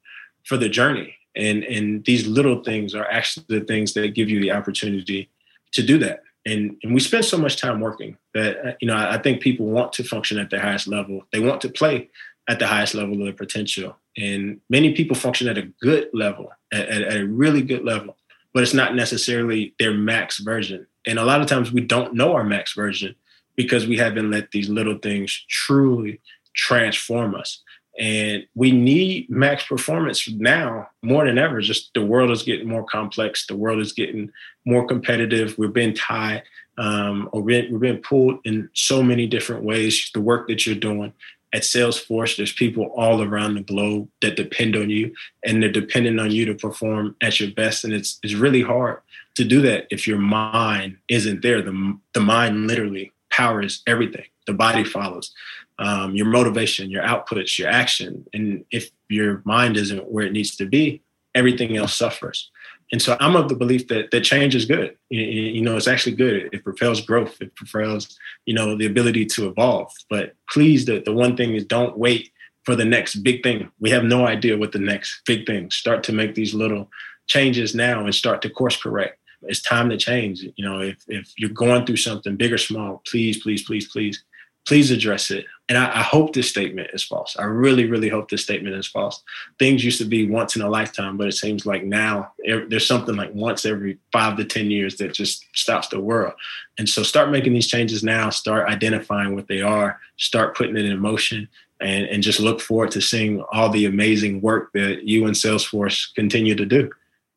for 0.45 0.55
the 0.55 0.69
journey. 0.69 1.15
And 1.35 1.65
and 1.65 2.05
these 2.05 2.25
little 2.25 2.63
things 2.63 2.95
are 2.95 3.07
actually 3.11 3.45
the 3.49 3.65
things 3.65 3.93
that 3.95 4.15
give 4.15 4.29
you 4.29 4.39
the 4.39 4.53
opportunity 4.53 5.29
to 5.73 5.83
do 5.83 5.97
that. 5.97 6.23
And 6.45 6.77
and 6.81 6.93
we 6.93 7.01
spend 7.01 7.25
so 7.25 7.37
much 7.37 7.57
time 7.57 7.81
working 7.81 8.17
that 8.33 8.51
uh, 8.65 8.71
you 8.79 8.87
know 8.87 8.95
I, 8.95 9.15
I 9.15 9.17
think 9.17 9.41
people 9.41 9.65
want 9.65 9.91
to 9.93 10.03
function 10.03 10.39
at 10.39 10.49
their 10.49 10.61
highest 10.61 10.87
level. 10.87 11.15
They 11.33 11.41
want 11.41 11.59
to 11.61 11.69
play 11.69 12.09
at 12.47 12.57
the 12.59 12.67
highest 12.67 12.95
level 12.95 13.15
of 13.15 13.25
their 13.25 13.33
potential. 13.45 13.97
And 14.17 14.61
many 14.69 14.93
people 14.93 15.15
function 15.15 15.49
at 15.49 15.57
a 15.57 15.69
good 15.81 16.09
level, 16.13 16.51
at, 16.71 16.87
at, 16.87 17.01
at 17.01 17.17
a 17.17 17.27
really 17.27 17.61
good 17.61 17.83
level, 17.83 18.15
but 18.59 18.63
it's 18.63 18.73
not 18.73 18.93
necessarily 18.93 19.73
their 19.79 19.93
max 19.93 20.39
version. 20.39 20.85
And 21.07 21.17
a 21.17 21.23
lot 21.23 21.39
of 21.39 21.47
times 21.47 21.71
we 21.71 21.79
don't 21.79 22.13
know 22.13 22.33
our 22.33 22.43
max 22.43 22.73
version 22.73 23.15
because 23.55 23.87
we 23.87 23.95
haven't 23.95 24.31
let 24.31 24.51
these 24.51 24.67
little 24.67 24.97
things 24.97 25.45
truly 25.47 26.19
transform 26.53 27.35
us. 27.35 27.63
And 27.97 28.45
we 28.55 28.73
need 28.73 29.29
max 29.29 29.65
performance 29.65 30.27
now 30.29 30.89
more 31.01 31.25
than 31.25 31.37
ever. 31.37 31.61
Just 31.61 31.93
the 31.93 32.05
world 32.05 32.31
is 32.31 32.43
getting 32.43 32.67
more 32.67 32.83
complex. 32.83 33.47
The 33.47 33.55
world 33.55 33.79
is 33.79 33.93
getting 33.93 34.29
more 34.65 34.85
competitive. 34.85 35.57
We're 35.57 35.69
being 35.69 35.93
tied 35.93 36.43
um, 36.77 37.29
or 37.31 37.41
we're, 37.41 37.79
being 37.79 38.01
pulled 38.01 38.39
in 38.43 38.69
so 38.73 39.01
many 39.01 39.25
different 39.25 39.63
ways. 39.63 40.11
The 40.13 40.19
work 40.19 40.49
that 40.49 40.65
you're 40.65 40.75
doing 40.75 41.13
at 41.53 41.63
Salesforce, 41.63 42.37
there's 42.37 42.53
people 42.53 42.85
all 42.95 43.23
around 43.23 43.55
the 43.55 43.61
globe 43.61 44.09
that 44.21 44.35
depend 44.35 44.75
on 44.75 44.89
you 44.89 45.13
and 45.43 45.61
they're 45.61 45.71
dependent 45.71 46.19
on 46.19 46.31
you 46.31 46.45
to 46.45 46.53
perform 46.53 47.15
at 47.21 47.39
your 47.39 47.51
best. 47.51 47.83
And 47.83 47.93
it's, 47.93 48.19
it's 48.23 48.35
really 48.35 48.61
hard 48.61 49.01
to 49.35 49.43
do 49.43 49.61
that 49.61 49.87
if 49.89 50.07
your 50.07 50.19
mind 50.19 50.97
isn't 51.07 51.41
there. 51.41 51.61
The, 51.61 51.97
the 52.13 52.19
mind 52.19 52.67
literally 52.67 53.11
powers 53.31 53.81
everything, 53.87 54.25
the 54.45 54.53
body 54.53 54.83
follows. 54.83 55.33
Um, 55.79 56.13
your 56.13 56.25
motivation, 56.25 56.89
your 56.89 57.03
outputs, 57.03 57.57
your 57.57 57.69
action. 57.69 58.25
And 58.33 58.65
if 58.69 58.91
your 59.07 59.41
mind 59.45 59.77
isn't 59.77 60.11
where 60.11 60.25
it 60.25 60.33
needs 60.33 60.55
to 60.57 60.65
be, 60.65 61.01
everything 61.33 61.77
else 61.77 61.95
suffers. 61.95 62.51
And 62.91 63.01
so 63.01 63.15
I'm 63.19 63.35
of 63.35 63.49
the 63.49 63.55
belief 63.55 63.87
that 63.89 64.09
that 64.11 64.21
change 64.21 64.55
is 64.55 64.65
good. 64.65 64.97
You, 65.09 65.61
know, 65.61 65.77
it's 65.77 65.87
actually 65.87 66.15
good. 66.15 66.49
It 66.51 66.63
propels 66.63 67.01
growth. 67.01 67.39
It 67.39 67.55
propels, 67.55 68.17
you 68.45 68.53
know, 68.53 68.75
the 68.75 68.87
ability 68.87 69.25
to 69.27 69.47
evolve. 69.47 69.91
But 70.09 70.33
please, 70.49 70.85
the, 70.85 71.01
the 71.05 71.13
one 71.13 71.37
thing 71.37 71.53
is 71.53 71.65
don't 71.65 71.97
wait 71.97 72.31
for 72.63 72.75
the 72.75 72.85
next 72.85 73.17
big 73.17 73.43
thing. 73.43 73.69
We 73.79 73.91
have 73.91 74.03
no 74.03 74.25
idea 74.25 74.57
what 74.57 74.71
the 74.71 74.79
next 74.79 75.21
big 75.25 75.45
thing. 75.45 75.69
Start 75.69 76.03
to 76.05 76.13
make 76.13 76.33
these 76.33 76.53
little 76.55 76.89
changes 77.27 77.75
now 77.75 78.03
and 78.03 78.15
start 78.15 78.41
to 78.41 78.49
course 78.49 78.75
correct 78.75 79.19
it's 79.43 79.61
time 79.61 79.89
to 79.89 79.97
change. 79.97 80.41
You 80.55 80.65
know, 80.65 80.81
if 80.81 80.97
if 81.07 81.33
you're 81.37 81.49
going 81.49 81.85
through 81.85 81.97
something 81.97 82.35
big 82.35 82.53
or 82.53 82.57
small, 82.57 83.01
please, 83.05 83.41
please, 83.41 83.63
please, 83.63 83.87
please, 83.89 84.23
please 84.67 84.91
address 84.91 85.31
it. 85.31 85.45
And 85.69 85.77
I, 85.77 85.99
I, 85.99 86.01
hope 86.01 86.33
this 86.33 86.49
statement 86.49 86.89
is 86.93 87.03
false. 87.03 87.37
I 87.37 87.43
really, 87.43 87.85
really 87.85 88.09
hope 88.09 88.29
this 88.29 88.41
statement 88.41 88.75
is 88.75 88.87
false. 88.87 89.23
Things 89.59 89.85
used 89.85 89.99
to 89.99 90.05
be 90.05 90.27
once 90.27 90.55
in 90.55 90.63
a 90.63 90.69
lifetime, 90.69 91.15
but 91.15 91.27
it 91.27 91.33
seems 91.33 91.65
like 91.65 91.83
now 91.83 92.31
there's 92.43 92.87
something 92.87 93.15
like 93.15 93.33
once 93.35 93.65
every 93.65 93.99
five 94.11 94.35
to 94.37 94.45
10 94.45 94.71
years 94.71 94.97
that 94.97 95.13
just 95.13 95.45
stops 95.53 95.87
the 95.87 95.99
world. 95.99 96.33
And 96.79 96.89
so 96.89 97.03
start 97.03 97.29
making 97.29 97.53
these 97.53 97.67
changes 97.67 98.03
now, 98.03 98.31
start 98.31 98.67
identifying 98.67 99.35
what 99.35 99.47
they 99.47 99.61
are, 99.61 99.99
start 100.17 100.57
putting 100.57 100.75
it 100.75 100.85
in 100.85 100.99
motion, 100.99 101.47
and, 101.79 102.05
and 102.05 102.23
just 102.23 102.39
look 102.39 102.61
forward 102.61 102.91
to 102.91 103.01
seeing 103.01 103.41
all 103.51 103.69
the 103.69 103.85
amazing 103.85 104.41
work 104.41 104.71
that 104.73 105.03
you 105.03 105.25
and 105.27 105.35
Salesforce 105.35 106.13
continue 106.15 106.55
to 106.55 106.65
do. 106.65 106.91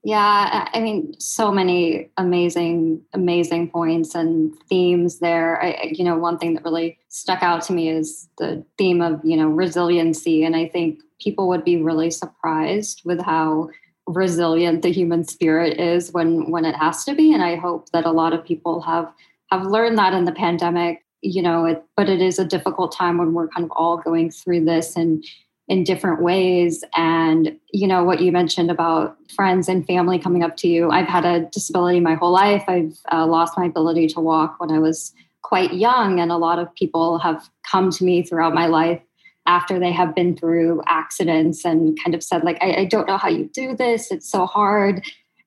Yeah, 0.05 0.69
I 0.73 0.81
mean, 0.81 1.15
so 1.21 1.53
many 1.53 2.11
amazing, 2.17 3.03
amazing 3.13 3.71
points 3.71 4.17
and 4.17 4.53
themes 4.69 5.21
there. 5.21 5.63
I, 5.63 5.91
you 5.93 6.05
know, 6.05 6.19
one 6.19 6.39
thing 6.39 6.55
that 6.55 6.65
really 6.65 6.99
stuck 7.09 7.41
out 7.41 7.63
to 7.65 7.73
me 7.73 7.89
is 7.89 8.29
the 8.39 8.65
theme 8.79 9.01
of, 9.01 9.21
you 9.25 9.37
know, 9.37 9.47
resiliency. 9.47 10.43
And 10.43 10.57
I 10.57 10.67
think 10.67 11.01
people 11.21 11.47
would 11.49 11.65
be 11.65 11.81
really 11.81 12.11
surprised 12.11 13.03
with 13.05 13.21
how 13.21 13.69
resilient 14.09 14.83
the 14.83 14.91
human 14.91 15.23
spirit 15.23 15.79
is 15.79 16.13
when 16.13 16.51
when 16.51 16.65
it 16.65 16.75
has 16.75 17.05
to 17.05 17.15
be. 17.15 17.33
And 17.33 17.45
I 17.45 17.55
hope 17.55 17.91
that 17.91 18.05
a 18.05 18.11
lot 18.11 18.33
of 18.33 18.45
people 18.45 18.81
have 18.81 19.13
have 19.53 19.67
learned 19.67 19.99
that 19.99 20.15
in 20.15 20.25
the 20.25 20.33
pandemic. 20.33 21.05
You 21.21 21.43
know, 21.43 21.65
it, 21.67 21.85
but 21.97 22.09
it 22.09 22.21
is 22.21 22.41
a 22.41 22.45
difficult 22.45 22.91
time 22.91 23.19
when 23.19 23.33
we're 23.33 23.47
kind 23.47 23.65
of 23.65 23.71
all 23.77 23.99
going 23.99 24.33
through 24.33 24.65
this 24.65 24.97
and 24.97 25.25
in 25.69 25.85
different 25.85 26.23
ways. 26.23 26.85
And 26.97 27.59
you 27.73 27.87
know 27.87 28.05
what 28.05 28.21
you 28.21 28.33
mentioned 28.33 28.71
about 28.71 29.17
friends 29.35 29.69
and 29.69 29.87
family 29.87 30.19
coming 30.19 30.43
up 30.43 30.57
to 30.59 30.69
you 30.69 30.91
i've 30.91 31.09
had 31.09 31.25
a 31.25 31.41
disability 31.47 32.01
my 32.01 32.15
whole 32.15 32.33
life. 32.33 32.65
I've 32.69 32.99
uh, 33.11 33.27
lost 33.27 33.57
my 33.57 33.65
ability 33.65 34.09
to 34.09 34.21
walk 34.21 34.61
when 34.61 34.71
i 34.71 34.79
was 34.79 35.13
quite 35.43 35.75
young 35.75 36.21
and 36.21 36.31
a 36.31 36.37
lot 36.37 36.59
of 36.59 36.73
people 36.75 37.19
have 37.19 37.49
come 37.69 37.91
to 37.91 38.05
me 38.05 38.23
throughout 38.23 38.55
my 38.55 38.67
life 38.67 39.03
after 39.47 39.79
they 39.79 39.91
have 39.91 40.15
been 40.15 40.37
through 40.37 40.83
accidents 40.87 41.65
and 41.65 41.99
kind 42.03 42.15
of 42.15 42.23
said 42.23 42.45
like 42.45 42.59
I, 42.63 42.75
I 42.75 42.85
don't 42.85 43.09
know 43.09 43.19
how 43.19 43.29
you 43.29 43.51
do 43.53 43.75
this. 43.77 44.13
It's 44.13 44.31
so 44.31 44.47
hard. 44.47 45.05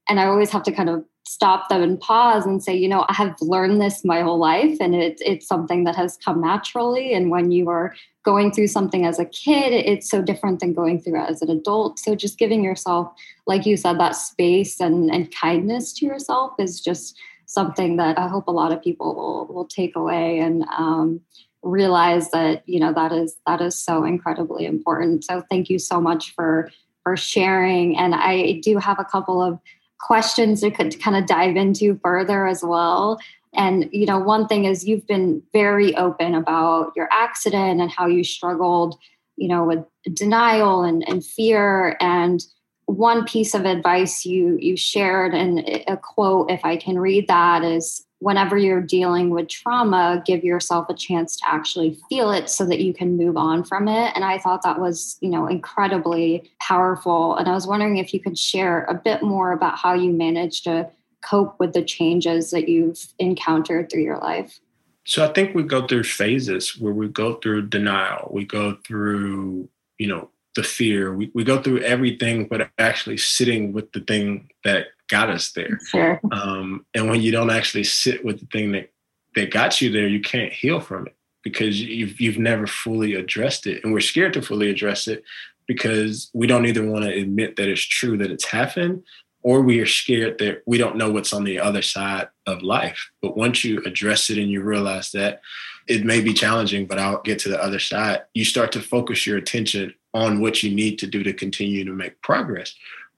And 0.09 0.19
i 0.19 0.25
always 0.25 0.51
have 0.51 0.63
to 0.63 0.71
kind 0.71 0.89
of 0.89 1.05
stop 1.25 1.69
them 1.69 1.81
and 1.81 1.99
pause 1.99 2.45
and 2.45 2.63
say 2.63 2.75
you 2.75 2.87
know 2.87 3.05
i 3.09 3.13
have 3.13 3.35
learned 3.41 3.81
this 3.81 4.05
my 4.05 4.21
whole 4.21 4.37
life 4.37 4.77
and 4.79 4.93
it's 4.93 5.21
it's 5.25 5.47
something 5.47 5.83
that 5.83 5.95
has 5.95 6.17
come 6.17 6.39
naturally 6.39 7.13
and 7.13 7.31
when 7.31 7.51
you 7.51 7.67
are 7.67 7.93
going 8.25 8.51
through 8.51 8.67
something 8.67 9.05
as 9.05 9.19
a 9.19 9.25
kid, 9.25 9.71
it's 9.71 10.09
so 10.09 10.21
different 10.21 10.59
than 10.59 10.73
going 10.73 10.99
through 10.99 11.21
it 11.23 11.29
as 11.29 11.41
an 11.43 11.49
adult. 11.49 11.99
So 11.99 12.15
just 12.15 12.39
giving 12.39 12.63
yourself, 12.63 13.13
like 13.45 13.65
you 13.65 13.77
said, 13.77 13.99
that 13.99 14.15
space 14.15 14.81
and, 14.81 15.11
and 15.11 15.33
kindness 15.33 15.93
to 15.93 16.05
yourself 16.05 16.53
is 16.59 16.81
just 16.81 17.15
something 17.45 17.97
that 17.97 18.17
I 18.17 18.27
hope 18.27 18.47
a 18.47 18.51
lot 18.51 18.71
of 18.71 18.81
people 18.81 19.15
will 19.15 19.45
will 19.53 19.67
take 19.67 19.95
away 19.95 20.39
and 20.39 20.65
um, 20.75 21.21
realize 21.61 22.31
that 22.31 22.67
you 22.67 22.79
know 22.79 22.91
that 22.93 23.11
is 23.11 23.37
that 23.45 23.61
is 23.61 23.75
so 23.75 24.03
incredibly 24.03 24.65
important. 24.65 25.23
So 25.23 25.43
thank 25.49 25.69
you 25.69 25.77
so 25.77 26.01
much 26.01 26.33
for 26.33 26.71
for 27.03 27.15
sharing. 27.15 27.95
And 27.95 28.15
I 28.15 28.59
do 28.63 28.79
have 28.79 28.97
a 28.97 29.05
couple 29.05 29.41
of 29.43 29.59
questions 29.99 30.61
that 30.61 30.75
could 30.75 30.99
kind 31.01 31.17
of 31.17 31.25
dive 31.25 31.55
into 31.55 31.99
further 32.03 32.47
as 32.47 32.63
well. 32.63 33.19
And, 33.53 33.89
you 33.91 34.05
know, 34.05 34.19
one 34.19 34.47
thing 34.47 34.65
is 34.65 34.85
you've 34.85 35.07
been 35.07 35.41
very 35.53 35.95
open 35.95 36.35
about 36.35 36.91
your 36.95 37.07
accident 37.11 37.79
and 37.79 37.89
how 37.89 38.07
you 38.07 38.23
struggled, 38.23 38.97
you 39.37 39.47
know, 39.47 39.63
with 39.63 39.85
denial 40.13 40.83
and, 40.83 41.07
and 41.07 41.25
fear. 41.25 41.95
And 42.01 42.43
one 42.85 43.25
piece 43.25 43.53
of 43.53 43.65
advice 43.65 44.25
you 44.25 44.57
you 44.59 44.77
shared 44.77 45.33
and 45.33 45.59
a 45.87 45.97
quote 45.97 46.51
if 46.51 46.63
i 46.63 46.77
can 46.77 46.99
read 46.99 47.27
that 47.27 47.63
is 47.63 48.04
whenever 48.19 48.57
you're 48.57 48.81
dealing 48.81 49.29
with 49.29 49.47
trauma 49.47 50.23
give 50.25 50.43
yourself 50.43 50.87
a 50.89 50.93
chance 50.93 51.35
to 51.37 51.43
actually 51.47 51.97
feel 52.09 52.31
it 52.31 52.49
so 52.49 52.65
that 52.65 52.79
you 52.79 52.93
can 52.93 53.17
move 53.17 53.37
on 53.37 53.63
from 53.63 53.87
it. 53.87 54.11
And 54.15 54.23
i 54.23 54.37
thought 54.37 54.63
that 54.63 54.79
was 54.79 55.17
you 55.21 55.29
know 55.29 55.47
incredibly 55.47 56.49
powerful. 56.61 57.35
And 57.35 57.47
i 57.47 57.53
was 57.53 57.67
wondering 57.67 57.97
if 57.97 58.13
you 58.13 58.19
could 58.19 58.37
share 58.37 58.85
a 58.85 58.93
bit 58.93 59.21
more 59.21 59.51
about 59.51 59.77
how 59.77 59.93
you 59.93 60.11
managed 60.11 60.63
to 60.65 60.89
cope 61.23 61.59
with 61.59 61.73
the 61.73 61.83
changes 61.83 62.51
that 62.51 62.69
you've 62.69 63.07
encountered 63.19 63.89
through 63.89 64.03
your 64.03 64.19
life. 64.19 64.59
So 65.05 65.25
i 65.25 65.33
think 65.33 65.55
we 65.55 65.63
go 65.63 65.85
through 65.85 66.03
phases 66.03 66.77
where 66.77 66.93
we 66.93 67.07
go 67.07 67.35
through 67.35 67.67
denial. 67.67 68.29
We 68.31 68.45
go 68.45 68.77
through 68.85 69.69
you 69.97 70.07
know 70.07 70.29
the 70.55 70.63
fear. 70.63 71.13
We, 71.13 71.31
we 71.33 71.43
go 71.43 71.61
through 71.61 71.81
everything, 71.81 72.47
but 72.47 72.69
actually 72.77 73.17
sitting 73.17 73.73
with 73.73 73.91
the 73.91 73.99
thing 73.99 74.49
that 74.63 74.87
got 75.09 75.29
us 75.29 75.51
there. 75.51 75.79
Sure. 75.89 76.19
Um, 76.31 76.85
and 76.93 77.09
when 77.09 77.21
you 77.21 77.31
don't 77.31 77.49
actually 77.49 77.83
sit 77.83 78.23
with 78.23 78.39
the 78.39 78.45
thing 78.47 78.71
that, 78.73 78.91
that 79.35 79.51
got 79.51 79.81
you 79.81 79.91
there, 79.91 80.07
you 80.07 80.21
can't 80.21 80.53
heal 80.53 80.79
from 80.79 81.07
it 81.07 81.15
because 81.43 81.81
you've, 81.81 82.19
you've 82.19 82.39
never 82.39 82.67
fully 82.67 83.13
addressed 83.13 83.67
it. 83.67 83.83
And 83.83 83.93
we're 83.93 83.99
scared 83.99 84.33
to 84.33 84.41
fully 84.41 84.69
address 84.69 85.07
it 85.07 85.23
because 85.67 86.29
we 86.33 86.47
don't 86.47 86.65
either 86.65 86.85
want 86.85 87.05
to 87.05 87.13
admit 87.13 87.55
that 87.55 87.69
it's 87.69 87.81
true 87.81 88.17
that 88.17 88.31
it's 88.31 88.45
happened 88.45 89.03
or 89.45 89.61
we 89.61 89.79
are 89.79 89.85
scared 89.85 90.39
that 90.39 90.63
we 90.65 90.77
don't 90.79 90.95
know 90.95 91.11
what's 91.11 91.31
on 91.31 91.43
the 91.43 91.59
other 91.59 91.83
side 91.83 92.27
of 92.47 92.63
life. 92.63 93.11
But 93.21 93.37
once 93.37 93.63
you 93.63 93.79
address 93.85 94.31
it 94.31 94.39
and 94.39 94.49
you 94.49 94.63
realize 94.63 95.11
that 95.11 95.41
it 95.87 96.03
may 96.03 96.19
be 96.19 96.33
challenging, 96.33 96.87
but 96.87 96.97
I'll 96.97 97.21
get 97.21 97.37
to 97.39 97.49
the 97.49 97.61
other 97.61 97.77
side, 97.77 98.23
you 98.33 98.43
start 98.43 98.71
to 98.71 98.81
focus 98.81 99.27
your 99.27 99.37
attention 99.37 99.93
on 100.15 100.41
what 100.41 100.63
you 100.63 100.73
need 100.73 100.97
to 100.97 101.07
do 101.07 101.21
to 101.21 101.31
continue 101.31 101.85
to 101.85 101.91
make 101.91 102.19
progress 102.23 102.73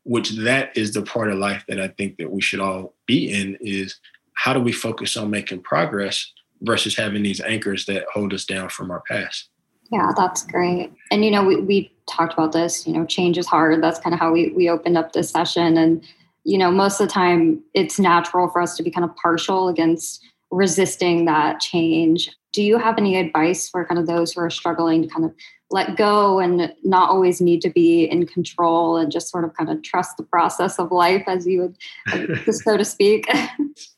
which 0.08 0.32
that 0.38 0.76
is 0.78 0.94
the 0.94 1.02
part 1.02 1.30
of 1.30 1.38
life 1.38 1.64
that 1.68 1.80
i 1.80 1.88
think 1.88 2.18
that 2.18 2.32
we 2.32 2.42
should 2.42 2.60
all 2.60 2.94
be 3.06 3.32
in 3.32 3.58
is 3.62 4.00
how 4.38 4.54
do 4.54 4.60
we 4.60 4.72
focus 4.72 5.18
on 5.18 5.30
making 5.30 5.62
progress 5.62 6.32
versus 6.62 6.96
having 6.96 7.24
these 7.24 7.42
anchors 7.42 7.86
that 7.86 8.06
hold 8.14 8.34
us 8.34 8.46
down 8.46 8.70
from 8.70 8.92
our 8.92 9.02
past? 9.02 9.50
Yeah 9.92 10.12
that's 10.16 10.46
great. 10.46 10.92
And 11.12 11.26
you 11.26 11.32
know 11.32 11.44
we, 11.44 11.62
we 11.62 11.92
talked 12.08 12.34
about 12.34 12.52
this 12.52 12.86
you 12.86 12.94
know 12.94 13.06
change 13.06 13.38
is 13.38 13.48
hard. 13.48 13.82
That's 13.84 14.00
kind 14.00 14.14
of 14.14 14.20
how 14.20 14.32
we, 14.32 14.52
we 14.52 14.70
opened 14.70 14.98
up 14.98 15.14
this 15.14 15.30
session. 15.30 15.78
And 15.78 16.04
you 16.44 16.58
know 16.58 16.72
most 16.72 17.00
of 17.00 17.08
the 17.08 17.14
time 17.14 17.62
it's 17.74 18.00
natural 18.00 18.50
for 18.50 18.62
us 18.62 18.78
to 18.78 18.84
be 18.84 18.92
kind 18.92 19.06
of 19.06 19.16
partial 19.16 19.70
against 19.70 20.24
resisting 20.52 21.26
that 21.26 21.60
change 21.60 22.30
do 22.54 22.64
you 22.64 22.78
have 22.78 22.98
any 22.98 23.18
advice 23.18 23.70
for 23.70 23.86
kind 23.86 24.00
of 24.00 24.08
those 24.08 24.34
who 24.34 24.42
are 24.42 24.50
struggling 24.50 25.04
to 25.04 25.08
kind 25.08 25.26
of 25.26 25.34
let 25.70 25.98
go 25.98 26.40
and 26.40 26.74
not 26.84 27.10
always 27.10 27.42
need 27.42 27.62
to 27.62 27.70
be 27.70 28.06
in 28.06 28.26
control 28.26 28.98
and 28.98 29.12
just 29.12 29.30
sort 29.30 29.44
of 29.44 29.54
kind 29.54 29.70
of 29.70 29.82
trust 29.84 30.18
the 30.18 30.24
process 30.24 30.80
of 30.80 30.92
life 30.92 31.24
as 31.28 31.46
you 31.46 31.76
would 32.08 32.46
so 32.56 32.78
to 32.78 32.86
speak? 32.86 33.30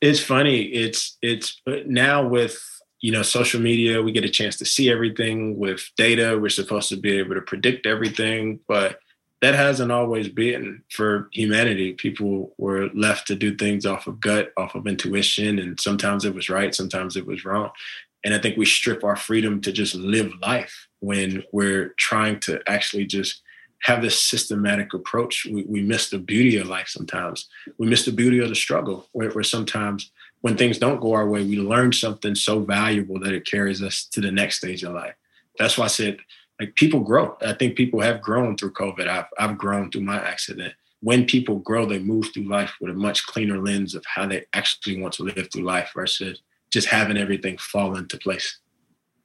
It's 0.02 0.20
funny. 0.20 0.64
It's 0.64 1.18
it's 1.22 1.62
uh, 1.68 1.78
now 1.86 2.28
with 2.28 2.60
you 3.02 3.12
know 3.12 3.22
social 3.22 3.62
media 3.62 4.02
we 4.02 4.12
get 4.12 4.26
a 4.26 4.30
chance 4.30 4.58
to 4.58 4.66
see 4.66 4.90
everything 4.92 5.58
with 5.58 5.90
data. 5.96 6.38
We're 6.40 6.50
supposed 6.50 6.90
to 6.90 6.98
be 6.98 7.18
able 7.18 7.36
to 7.36 7.42
predict 7.42 7.86
everything 7.86 8.60
but 8.68 9.00
that 9.42 9.56
hasn't 9.56 9.90
always 9.90 10.28
been 10.28 10.84
for 10.90 11.30
humanity. 11.32 11.94
People 11.94 12.54
were 12.58 12.90
left 12.94 13.26
to 13.28 13.36
do 13.36 13.56
things 13.56 13.86
off 13.86 14.06
of 14.06 14.20
gut 14.20 14.52
off 14.58 14.76
of 14.76 14.88
intuition 14.88 15.60
and 15.60 15.80
sometimes 15.80 16.26
it 16.26 16.34
was 16.34 16.50
right 16.50 16.74
sometimes 16.74 17.16
it 17.16 17.28
was 17.28 17.46
wrong 17.46 17.70
and 18.24 18.34
I 18.34 18.40
think 18.40 18.58
we 18.58 18.66
strip 18.66 19.04
our 19.04 19.16
freedom 19.16 19.62
to 19.62 19.72
just 19.72 19.96
live 19.96 20.32
life 20.42 20.88
when 21.00 21.44
we're 21.52 21.94
trying 21.98 22.40
to 22.42 22.62
actually 22.68 23.06
just 23.06 23.42
have 23.84 24.02
this 24.02 24.22
systematic 24.22 24.94
approach. 24.94 25.48
We, 25.50 25.64
we 25.64 25.82
miss 25.82 26.10
the 26.10 26.20
beauty 26.20 26.58
of 26.58 26.68
life 26.68 26.90
sometimes. 26.90 27.48
We 27.78 27.88
miss 27.88 28.04
the 28.04 28.12
beauty 28.12 28.40
of 28.40 28.50
the 28.50 28.56
struggle, 28.56 29.08
where, 29.14 29.30
where 29.32 29.44
sometimes 29.44 30.12
when 30.42 30.58
things 30.58 30.78
don't 30.78 31.00
go 31.00 31.14
our 31.14 31.28
way, 31.28 31.44
we 31.46 31.58
learn 31.58 31.94
something 31.94 32.36
so 32.36 32.60
valuable 32.60 33.20
that 33.20 33.34
it 33.34 33.46
carries 33.46 33.82
us 33.82 34.06
to 34.12 34.22
the 34.22 34.32
next 34.32 34.58
stage 34.58 34.84
of 34.84 34.94
life. 34.94 35.16
That's 35.58 35.78
why 35.78 35.86
I 35.86 35.90
said, 35.90 36.18
like, 36.60 36.76
people 36.76 37.00
grow. 37.00 37.38
I 37.42 37.54
think 37.54 37.78
people 37.78 38.02
have 38.02 38.22
grown 38.22 38.58
through 38.58 38.74
COVID. 38.74 39.08
I've, 39.08 39.26
I've 39.38 39.58
grown 39.58 39.92
through 39.92 40.02
my 40.02 40.18
accident. 40.18 40.74
When 41.02 41.26
people 41.26 41.60
grow, 41.60 41.86
they 41.86 42.00
move 42.00 42.34
through 42.34 42.50
life 42.50 42.74
with 42.82 42.92
a 42.92 42.98
much 42.98 43.26
cleaner 43.26 43.60
lens 43.60 43.96
of 43.96 44.04
how 44.06 44.28
they 44.28 44.46
actually 44.54 45.02
want 45.02 45.14
to 45.16 45.24
live 45.24 45.48
through 45.52 45.64
life 45.64 45.92
versus 45.96 46.42
just 46.72 46.88
having 46.88 47.18
everything 47.18 47.58
fall 47.58 47.96
into 47.98 48.18
place. 48.18 48.60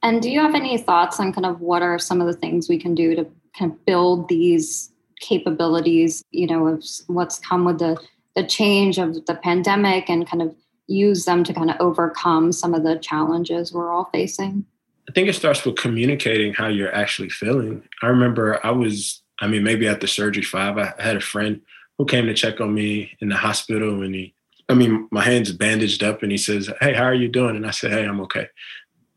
And 0.03 0.21
do 0.21 0.31
you 0.31 0.41
have 0.41 0.55
any 0.55 0.77
thoughts 0.77 1.19
on 1.19 1.33
kind 1.33 1.47
of 1.47 1.61
what 1.61 1.83
are 1.83 1.99
some 1.99 2.21
of 2.21 2.27
the 2.27 2.35
things 2.35 2.69
we 2.69 2.79
can 2.79 2.95
do 2.95 3.15
to 3.15 3.27
kind 3.59 3.73
of 3.73 3.85
build 3.87 4.29
these 4.29 4.93
capabilities, 5.21 6.23
you 6.31 6.47
know, 6.47 6.67
of 6.67 6.85
what's 7.07 7.39
come 7.39 7.65
with 7.65 7.79
the 7.79 7.99
the 8.35 8.45
change 8.45 8.99
of 8.99 9.25
the 9.27 9.35
pandemic 9.35 10.11
and 10.11 10.29
kind 10.29 10.43
of 10.43 10.55
use 10.87 11.25
them 11.25 11.45
to 11.45 11.55
kind 11.55 11.71
of 11.71 11.77
overcome 11.81 12.53
some 12.53 12.75
of 12.75 12.83
the 12.83 12.99
challenges 12.99 13.73
we're 13.73 13.93
all 13.93 14.11
facing? 14.13 14.65
I 15.09 15.13
think 15.13 15.29
it 15.29 15.35
starts 15.35 15.65
with 15.65 15.77
communicating 15.77 16.53
how 16.53 16.69
you're 16.69 16.95
actually 16.95 17.29
feeling. 17.29 17.83
I 18.03 18.07
remember 18.07 18.59
I 18.65 18.71
was, 18.71 19.23
I 19.41 19.47
mean, 19.47 19.63
maybe 19.63 19.87
after 19.87 20.07
surgery 20.07 20.43
five, 20.43 20.77
I 20.79 20.93
had 20.99 21.17
a 21.17 21.21
friend 21.21 21.61
who 21.99 22.07
came 22.07 22.27
to 22.27 22.35
check 22.35 22.61
on 22.61 22.75
me 22.75 23.17
in 23.21 23.29
the 23.29 23.37
hospital 23.37 24.03
and 24.03 24.15
he 24.15 24.35
I 24.69 24.75
mean, 24.75 25.09
my 25.11 25.23
hand's 25.23 25.53
bandaged 25.53 26.03
up 26.03 26.23
and 26.23 26.33
he 26.33 26.39
says, 26.39 26.71
Hey, 26.81 26.95
how 26.95 27.05
are 27.05 27.15
you 27.15 27.29
doing? 27.29 27.57
And 27.57 27.67
I 27.67 27.71
said, 27.71 27.93
Hey, 27.93 28.05
I'm 28.05 28.21
okay. 28.23 28.49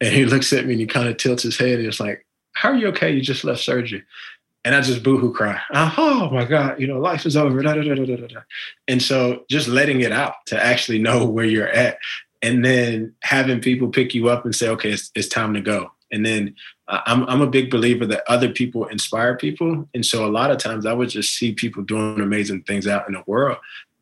And 0.01 0.13
he 0.13 0.25
looks 0.33 0.51
at 0.53 0.65
me 0.65 0.73
and 0.73 0.81
he 0.81 0.87
kind 0.87 1.07
of 1.07 1.17
tilts 1.17 1.43
his 1.43 1.57
head 1.57 1.79
and 1.79 1.87
it's 1.87 1.99
like, 1.99 2.25
How 2.53 2.69
are 2.69 2.75
you 2.75 2.87
okay? 2.87 3.11
You 3.11 3.21
just 3.21 3.43
left 3.43 3.61
surgery. 3.61 4.03
And 4.65 4.75
I 4.75 4.81
just 4.81 5.01
boohoo 5.01 5.33
cry. 5.33 5.61
Oh 5.73 6.29
my 6.29 6.43
God, 6.43 6.79
you 6.79 6.87
know, 6.87 6.99
life 6.99 7.25
is 7.25 7.37
over. 7.37 7.61
Da, 7.61 7.75
da, 7.75 7.95
da, 7.95 8.41
and 8.89 9.01
so 9.01 9.45
just 9.49 9.69
letting 9.69 10.01
it 10.01 10.11
out 10.11 10.33
to 10.47 10.61
actually 10.61 10.99
know 10.99 11.25
where 11.29 11.45
you're 11.45 11.69
at. 11.69 11.97
And 12.41 12.63
then 12.63 13.15
having 13.23 13.61
people 13.61 13.87
pick 13.87 14.13
you 14.13 14.29
up 14.29 14.45
and 14.45 14.53
say, 14.53 14.67
okay, 14.69 14.91
it's, 14.91 15.09
it's 15.15 15.27
time 15.27 15.53
to 15.53 15.61
go. 15.61 15.91
And 16.11 16.25
then 16.25 16.55
uh, 16.87 17.01
I'm, 17.05 17.23
I'm 17.29 17.41
a 17.41 17.49
big 17.49 17.71
believer 17.71 18.05
that 18.05 18.23
other 18.27 18.49
people 18.49 18.85
inspire 18.85 19.35
people. 19.37 19.87
And 19.93 20.05
so 20.05 20.25
a 20.25 20.29
lot 20.29 20.51
of 20.51 20.57
times 20.57 20.85
I 20.85 20.93
would 20.93 21.09
just 21.09 21.35
see 21.35 21.53
people 21.53 21.83
doing 21.83 22.21
amazing 22.21 22.63
things 22.63 22.87
out 22.87 23.07
in 23.07 23.13
the 23.13 23.23
world 23.25 23.57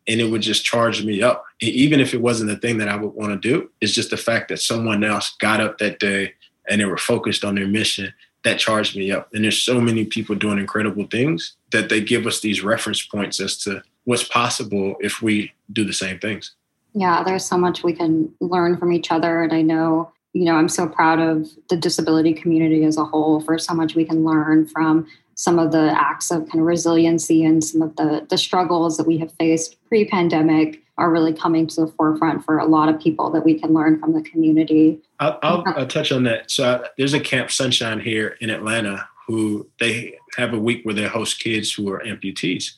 and 0.07 0.21
it 0.21 0.25
would 0.25 0.41
just 0.41 0.63
charge 0.63 1.03
me 1.03 1.21
up. 1.21 1.45
Even 1.61 1.99
if 1.99 2.13
it 2.13 2.21
wasn't 2.21 2.49
the 2.49 2.57
thing 2.57 2.77
that 2.77 2.89
I 2.89 2.95
would 2.95 3.13
want 3.13 3.31
to 3.31 3.49
do, 3.49 3.69
it's 3.81 3.93
just 3.93 4.11
the 4.11 4.17
fact 4.17 4.49
that 4.49 4.61
someone 4.61 5.03
else 5.03 5.35
got 5.39 5.61
up 5.61 5.77
that 5.79 5.99
day 5.99 6.33
and 6.69 6.81
they 6.81 6.85
were 6.85 6.97
focused 6.97 7.43
on 7.43 7.55
their 7.55 7.67
mission 7.67 8.13
that 8.43 8.59
charged 8.59 8.95
me 8.95 9.11
up. 9.11 9.33
And 9.33 9.43
there's 9.43 9.61
so 9.61 9.81
many 9.81 10.05
people 10.05 10.35
doing 10.35 10.59
incredible 10.59 11.07
things 11.07 11.55
that 11.71 11.89
they 11.89 12.01
give 12.01 12.27
us 12.27 12.41
these 12.41 12.63
reference 12.63 13.03
points 13.03 13.39
as 13.39 13.57
to 13.59 13.81
what's 14.03 14.23
possible 14.23 14.95
if 14.99 15.21
we 15.21 15.51
do 15.73 15.83
the 15.83 15.93
same 15.93 16.19
things. 16.19 16.51
Yeah, 16.93 17.23
there's 17.23 17.43
so 17.43 17.57
much 17.57 17.83
we 17.83 17.93
can 17.93 18.31
learn 18.39 18.77
from 18.77 18.93
each 18.93 19.11
other. 19.11 19.43
And 19.43 19.51
I 19.51 19.61
know, 19.61 20.11
you 20.33 20.45
know, 20.45 20.55
I'm 20.55 20.69
so 20.69 20.87
proud 20.87 21.19
of 21.19 21.49
the 21.69 21.75
disability 21.75 22.33
community 22.33 22.85
as 22.85 22.97
a 22.97 23.03
whole 23.03 23.41
for 23.41 23.57
so 23.57 23.73
much 23.73 23.95
we 23.95 24.05
can 24.05 24.23
learn 24.23 24.67
from 24.67 25.07
some 25.35 25.59
of 25.59 25.71
the 25.71 25.93
acts 25.97 26.31
of 26.31 26.47
kind 26.49 26.59
of 26.59 26.65
resiliency 26.65 27.43
and 27.43 27.63
some 27.63 27.81
of 27.81 27.95
the, 27.97 28.25
the 28.29 28.37
struggles 28.37 28.97
that 28.97 29.05
we 29.05 29.17
have 29.17 29.31
faced 29.33 29.77
pre 29.87 30.05
pandemic 30.05 30.81
are 30.97 31.11
really 31.11 31.33
coming 31.33 31.67
to 31.67 31.81
the 31.81 31.87
forefront 31.87 32.43
for 32.45 32.57
a 32.57 32.65
lot 32.65 32.87
of 32.87 32.99
people 32.99 33.29
that 33.29 33.43
we 33.43 33.59
can 33.59 33.73
learn 33.73 33.99
from 33.99 34.13
the 34.13 34.21
community. 34.21 35.01
I'll, 35.19 35.37
I'll, 35.43 35.63
I'll 35.67 35.87
touch 35.87 36.11
on 36.11 36.23
that. 36.23 36.49
So, 36.49 36.63
I, 36.63 36.87
there's 36.97 37.13
a 37.13 37.19
Camp 37.19 37.51
Sunshine 37.51 37.99
here 37.99 38.37
in 38.39 38.49
Atlanta 38.49 39.07
who 39.27 39.67
they 39.79 40.17
have 40.37 40.53
a 40.53 40.59
week 40.59 40.85
where 40.85 40.93
they 40.93 41.05
host 41.05 41.39
kids 41.39 41.73
who 41.73 41.91
are 41.91 41.99
amputees. 41.99 42.73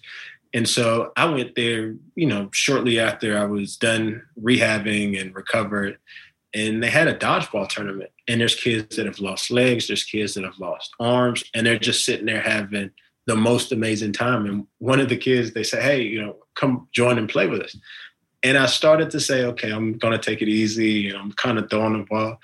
And 0.54 0.68
so 0.68 1.12
I 1.18 1.26
went 1.26 1.56
there, 1.56 1.96
you 2.16 2.26
know, 2.26 2.50
shortly 2.54 3.00
after 3.00 3.38
I 3.38 3.46
was 3.46 3.76
done 3.76 4.24
rehabbing 4.42 5.20
and 5.20 5.36
recovered 5.36 5.98
and 6.54 6.82
they 6.82 6.90
had 6.90 7.08
a 7.08 7.18
dodgeball 7.18 7.68
tournament 7.68 8.10
and 8.28 8.40
there's 8.40 8.56
kids 8.56 8.96
that 8.96 9.06
have 9.06 9.20
lost 9.20 9.52
legs 9.52 9.88
there's 9.88 10.04
kids 10.04 10.34
that 10.34 10.44
have 10.44 10.58
lost 10.60 10.94
arms 11.00 11.44
and 11.54 11.66
they're 11.66 11.78
just 11.78 12.06
sitting 12.06 12.26
there 12.26 12.42
having 12.42 12.92
the 13.28 13.36
most 13.36 13.74
amazing 13.74 14.14
time. 14.14 14.46
And 14.46 14.66
one 14.80 15.00
of 15.00 15.10
the 15.10 15.18
kids 15.18 15.54
they 15.54 15.64
say 15.64 15.82
hey 15.82 16.02
you 16.02 16.22
know 16.22 16.38
come 16.56 16.88
join 16.94 17.20
and 17.20 17.30
play 17.30 17.48
with 17.48 17.62
us. 17.62 17.78
And 18.44 18.58
i 18.58 18.66
started 18.66 19.12
to 19.12 19.20
say 19.20 19.44
okay 19.44 19.72
i'm 19.72 19.98
going 19.98 20.14
to 20.14 20.20
take 20.20 20.42
it 20.42 20.48
easy 20.48 21.10
and 21.10 21.18
i'm 21.18 21.32
kind 21.34 21.60
of 21.60 21.70
throwing 21.70 21.94
the 22.00 22.06
ball. 22.06 22.40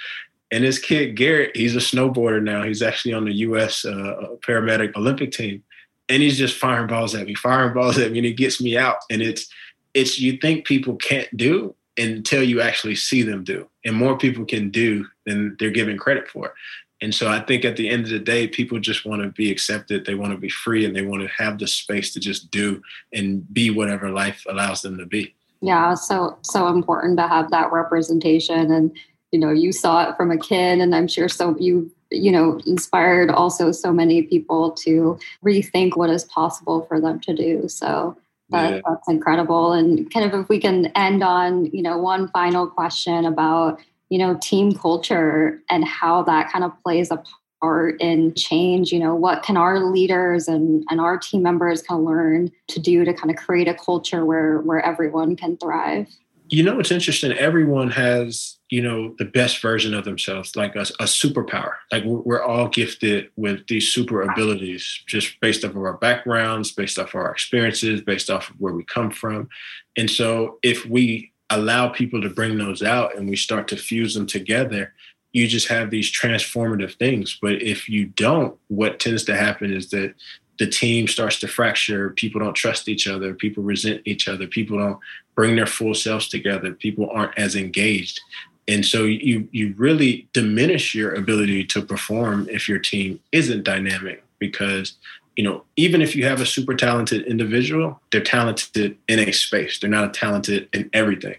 And 0.52 0.63
this 0.63 0.78
kid 0.78 1.16
garrett 1.16 1.56
he's 1.56 1.76
a 1.76 1.80
snowboarder 1.80 2.44
now. 2.44 2.63
He's 2.63 2.84
actually 2.84 3.13
on 3.13 3.26
the 3.26 3.34
us 3.34 3.86
uh, 3.86 4.36
paramedic 4.46 4.96
olympic 4.96 5.32
team 5.32 5.63
and 6.10 6.22
he's 6.22 6.38
just 6.38 6.58
firing 6.58 6.88
balls 6.88 7.16
at 7.16 7.26
me 7.26 7.34
firing 7.34 7.74
balls 7.80 7.98
at 7.98 8.12
me 8.12 8.20
and 8.20 8.28
he 8.28 8.34
gets 8.34 8.62
me 8.62 8.78
out. 8.78 8.98
And 9.10 9.22
it's 9.22 9.48
it's 9.94 10.20
you 10.20 10.38
think 10.38 10.66
people 10.66 10.96
can't 10.98 11.36
do 11.38 11.76
until 11.98 12.44
you 12.44 12.60
actually 12.60 12.96
see 12.96 13.22
them 13.22 13.44
do. 13.44 13.70
And 13.86 13.96
more 13.96 14.17
people 14.17 14.46
can 14.46 14.69
do 14.69 15.06
than 15.26 15.56
they're 15.60 15.72
given 15.72 15.98
credit 15.98 16.28
for. 16.28 16.54
And 17.02 17.13
so 17.13 17.30
I 17.30 17.41
think 17.41 17.65
at 17.65 17.76
the 17.76 17.89
end 17.89 18.06
of 18.06 18.12
the 18.12 18.19
day, 18.19 18.48
people 18.48 18.80
just 18.80 19.06
want 19.06 19.22
to 19.22 19.30
be 19.30 19.52
accepted. 19.52 20.06
They 20.06 20.15
want 20.15 20.32
to 20.32 20.38
be 20.38 20.48
free 20.48 20.86
and 20.86 20.96
they 20.96 21.02
want 21.02 21.22
to 21.22 21.28
have 21.28 21.60
the 21.60 21.67
space 21.67 22.13
to 22.13 22.19
just 22.22 22.50
do 22.50 22.82
and 23.12 23.52
be 23.54 23.69
whatever 23.69 24.10
life 24.10 24.46
allows 24.48 24.82
them 24.82 24.98
to 24.98 25.06
be. 25.06 25.36
Yeah, 25.62 25.96
so 25.96 26.38
so 26.41 26.67
important 26.67 27.17
to 27.17 27.28
have 27.28 27.52
that 27.52 27.72
representation 27.72 28.72
and 28.72 28.96
you 29.32 29.39
know, 29.39 29.52
you 29.52 29.72
saw 29.72 30.08
it 30.08 30.15
from 30.15 30.30
a 30.32 30.38
kid 30.38 30.80
and 30.80 30.96
I'm 30.96 31.08
sure 31.08 31.28
so 31.28 31.58
you 31.60 31.91
you 32.13 32.32
know, 32.32 32.60
inspired 32.65 33.32
also 33.32 33.72
so 33.72 33.91
many 33.91 34.22
people 34.22 34.72
to 34.72 35.17
rethink 35.43 35.98
what 35.98 36.10
is 36.10 36.24
possible 36.26 36.86
for 36.86 37.02
them 37.02 37.19
to 37.22 37.34
do. 37.34 37.67
So 37.67 38.15
that, 38.54 38.76
yeah. 38.76 38.82
that's 38.88 39.08
incredible. 39.10 39.74
And 39.74 40.12
kind 40.12 40.26
of 40.26 40.39
if 40.39 40.50
we 40.50 40.60
can 40.60 40.88
end 40.96 41.24
on, 41.24 41.66
you 41.66 41.82
know, 41.82 41.98
one 41.98 42.30
final 42.30 42.68
question 42.68 43.26
about, 43.26 43.80
you 44.10 44.18
know, 44.18 44.38
team 44.42 44.74
culture 44.74 45.62
and 45.70 45.86
how 45.86 46.24
that 46.24 46.52
kind 46.52 46.63
of 46.63 46.72
plays 46.84 47.12
a 47.12 47.22
part 47.62 48.00
in 48.02 48.34
change, 48.36 48.92
you 48.92 49.00
know, 49.00 49.16
what 49.16 49.44
can 49.44 49.58
our 49.58 49.80
leaders 49.80 50.48
and, 50.48 50.86
and 50.89 51.00
our 51.00 51.18
team 51.18 51.42
members 51.42 51.82
kind 51.82 52.00
of 52.00 52.06
learn 52.06 52.52
to 52.68 52.80
do 52.80 53.06
to 53.06 53.13
kind 53.13 53.32
of 53.32 53.38
create 53.38 53.68
a 53.68 53.74
culture 53.74 54.26
where 54.26 54.60
where 54.60 54.86
everyone 54.86 55.36
can 55.36 55.58
thrive? 55.58 56.08
You 56.54 56.62
know, 56.62 56.80
it's 56.80 56.92
interesting. 56.92 57.32
Everyone 57.32 57.89
has, 57.89 58.60
you 58.70 58.80
know, 58.80 59.16
the 59.18 59.26
best 59.26 59.60
version 59.60 59.96
of 59.96 60.06
themselves, 60.06 60.56
like 60.56 60.76
a, 60.76 60.82
a 60.82 61.06
superpower. 61.06 61.72
Like 61.92 62.04
we're, 62.04 62.20
we're, 62.20 62.44
all 62.44 62.68
gifted 62.70 63.32
with 63.36 63.66
these 63.66 63.92
super 63.92 64.22
abilities, 64.22 65.02
just 65.08 65.39
based 65.39 65.66
off 65.66 65.72
of 65.72 65.78
our 65.78 65.98
backgrounds, 65.98 66.72
based 66.72 67.00
off 67.00 67.10
of 67.10 67.16
our 67.16 67.32
experiences, 67.32 68.02
based 68.02 68.30
off 68.30 68.52
of 68.52 68.58
where 68.60 68.72
we 68.72 68.84
come 68.84 69.10
from. 69.10 69.50
And 69.98 70.08
so, 70.08 70.60
if 70.62 70.86
we 70.86 71.32
allow 71.50 71.89
people 71.89 72.22
to 72.22 72.30
bring 72.30 72.60
those 72.60 72.84
out 72.84 73.18
and 73.18 73.28
we 73.28 73.36
start 73.36 73.68
to 73.70 73.76
fuse 73.76 74.13
them 74.13 74.28
together, 74.28 74.94
you 75.32 75.48
just 75.48 75.70
have 75.70 75.89
these 75.89 76.12
transformative 76.12 76.94
things. 77.00 77.36
But 77.42 77.63
if 77.63 77.89
you 77.89 78.06
don't, 78.06 78.56
what 78.68 79.00
tends 79.00 79.24
to 79.24 79.36
happen 79.36 79.74
is 79.74 79.89
that 79.89 80.13
the 80.60 80.68
team 80.68 81.08
starts 81.08 81.39
to 81.39 81.48
fracture. 81.48 82.12
People 82.12 82.39
don't 82.39 82.54
trust 82.54 82.88
each 82.88 83.08
other. 83.08 83.34
People 83.34 83.63
resent 83.63 84.04
each 84.06 84.28
other. 84.28 84.46
People 84.46 84.78
don't 84.78 85.00
bring 85.36 85.56
their 85.56 85.65
full 85.65 85.93
selves 85.93 86.28
together. 86.28 86.74
People 86.74 87.10
aren't 87.12 87.38
as 87.38 87.56
engaged. 87.56 88.22
And 88.67 88.86
so 88.86 89.04
you 89.04 89.48
you 89.52 89.74
really 89.78 90.28
diminish 90.34 90.96
your 90.96 91.13
ability 91.13 91.65
to 91.65 91.82
perform 91.82 92.48
if 92.50 92.69
your 92.69 92.80
team 92.80 93.19
isn't 93.32 93.63
dynamic 93.63 94.24
because 94.39 94.93
you 95.36 95.43
know 95.43 95.63
even 95.76 96.02
if 96.02 96.15
you 96.15 96.26
have 96.26 96.39
a 96.39 96.46
super 96.46 96.76
talented 96.76 97.26
individual, 97.26 98.00
they're 98.12 98.22
talented 98.22 98.98
in 99.08 99.19
a 99.19 99.32
space. 99.34 99.80
They're 99.80 99.89
not 99.89 100.13
talented 100.13 100.69
in 100.72 100.89
everything. 100.93 101.36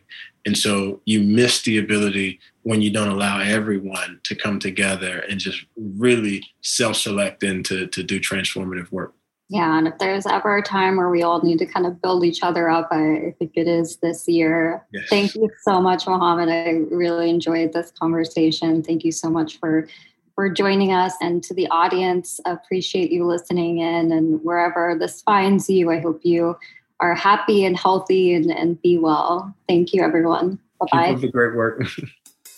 And 0.47 0.59
so 0.59 1.01
you 1.07 1.23
miss 1.23 1.63
the 1.63 1.79
ability 1.79 2.39
when 2.63 2.83
you 2.83 2.91
don't 2.91 3.09
allow 3.09 3.41
everyone 3.41 4.21
to 4.25 4.35
come 4.35 4.59
together 4.59 5.21
and 5.21 5.41
just 5.41 5.65
really 5.77 6.45
self-select 6.61 7.43
and 7.43 7.65
to, 7.67 7.87
to 7.87 8.03
do 8.03 8.21
transformative 8.21 8.91
work. 8.93 9.15
Yeah, 9.51 9.77
and 9.77 9.87
if 9.87 9.99
there's 9.99 10.27
ever 10.27 10.57
a 10.57 10.63
time 10.63 10.97
where 10.97 11.11
we 11.11 11.23
all 11.23 11.43
need 11.43 11.59
to 11.59 11.67
kind 11.67 11.87
of 11.87 12.01
build 12.01 12.25
each 12.25 12.43
other 12.43 12.71
up, 12.71 12.89
I 12.91 13.35
think 13.39 13.53
it 13.55 13.69
is 13.69 13.97
this 13.97 14.27
year. 14.27 14.85
Yes. 14.93 15.05
Thank 15.11 15.35
you 15.35 15.51
so 15.63 15.83
much, 15.83 16.07
Mohamed. 16.07 16.49
I 16.49 16.71
really 16.95 17.29
enjoyed 17.29 17.73
this 17.73 17.91
conversation. 17.91 18.83
Thank 18.83 19.05
you 19.05 19.13
so 19.13 19.29
much 19.29 19.59
for 19.59 19.87
for 20.35 20.49
joining 20.49 20.93
us 20.93 21.15
and 21.21 21.43
to 21.45 21.55
the 21.55 21.69
audience. 21.69 22.41
Appreciate 22.47 23.13
you 23.13 23.25
listening 23.25 23.79
in 23.79 24.11
and 24.11 24.43
wherever 24.43 24.97
this 24.99 25.23
finds 25.23 25.69
you. 25.71 25.91
I 25.91 26.01
hope 26.01 26.21
you 26.25 26.57
are 27.01 27.15
happy 27.15 27.65
and 27.65 27.77
healthy 27.77 28.35
and, 28.35 28.51
and 28.51 28.81
be 28.83 28.99
well. 28.99 29.55
Thank 29.69 29.93
you, 29.93 30.03
everyone. 30.03 30.59
Bye 30.81 30.87
bye. 30.91 31.07
Keep 31.09 31.17
up 31.17 31.21
the 31.21 31.29
great 31.29 31.55
work. 31.55 31.87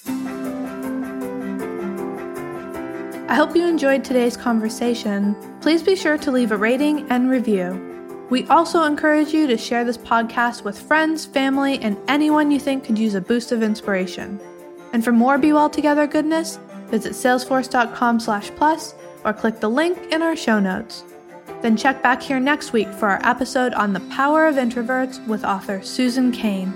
I 3.28 3.34
hope 3.34 3.56
you 3.56 3.66
enjoyed 3.66 4.04
today's 4.04 4.36
conversation. 4.36 5.34
Please 5.60 5.82
be 5.82 5.96
sure 5.96 6.16
to 6.16 6.30
leave 6.30 6.52
a 6.52 6.56
rating 6.56 7.10
and 7.10 7.28
review. 7.28 8.26
We 8.30 8.46
also 8.46 8.84
encourage 8.84 9.32
you 9.32 9.48
to 9.48 9.58
share 9.58 9.84
this 9.84 9.98
podcast 9.98 10.62
with 10.62 10.80
friends, 10.80 11.26
family, 11.26 11.80
and 11.80 11.96
anyone 12.06 12.52
you 12.52 12.60
think 12.60 12.84
could 12.84 12.96
use 12.96 13.16
a 13.16 13.20
boost 13.20 13.50
of 13.50 13.64
inspiration. 13.64 14.40
And 14.92 15.04
for 15.04 15.10
more 15.10 15.38
B-Well 15.38 15.70
Together 15.70 16.06
goodness, 16.06 16.60
visit 16.86 17.14
salesforce.com 17.14 18.20
slash 18.20 18.50
plus 18.50 18.94
or 19.24 19.32
click 19.32 19.58
the 19.58 19.70
link 19.70 19.98
in 20.12 20.22
our 20.22 20.36
show 20.36 20.60
notes. 20.60 21.02
Then 21.62 21.76
check 21.76 22.04
back 22.04 22.22
here 22.22 22.38
next 22.38 22.72
week 22.72 22.92
for 22.92 23.08
our 23.08 23.20
episode 23.28 23.74
on 23.74 23.92
the 23.92 24.00
power 24.14 24.46
of 24.46 24.54
introverts 24.54 25.24
with 25.26 25.44
author 25.44 25.82
Susan 25.82 26.30
Cain. 26.30 26.72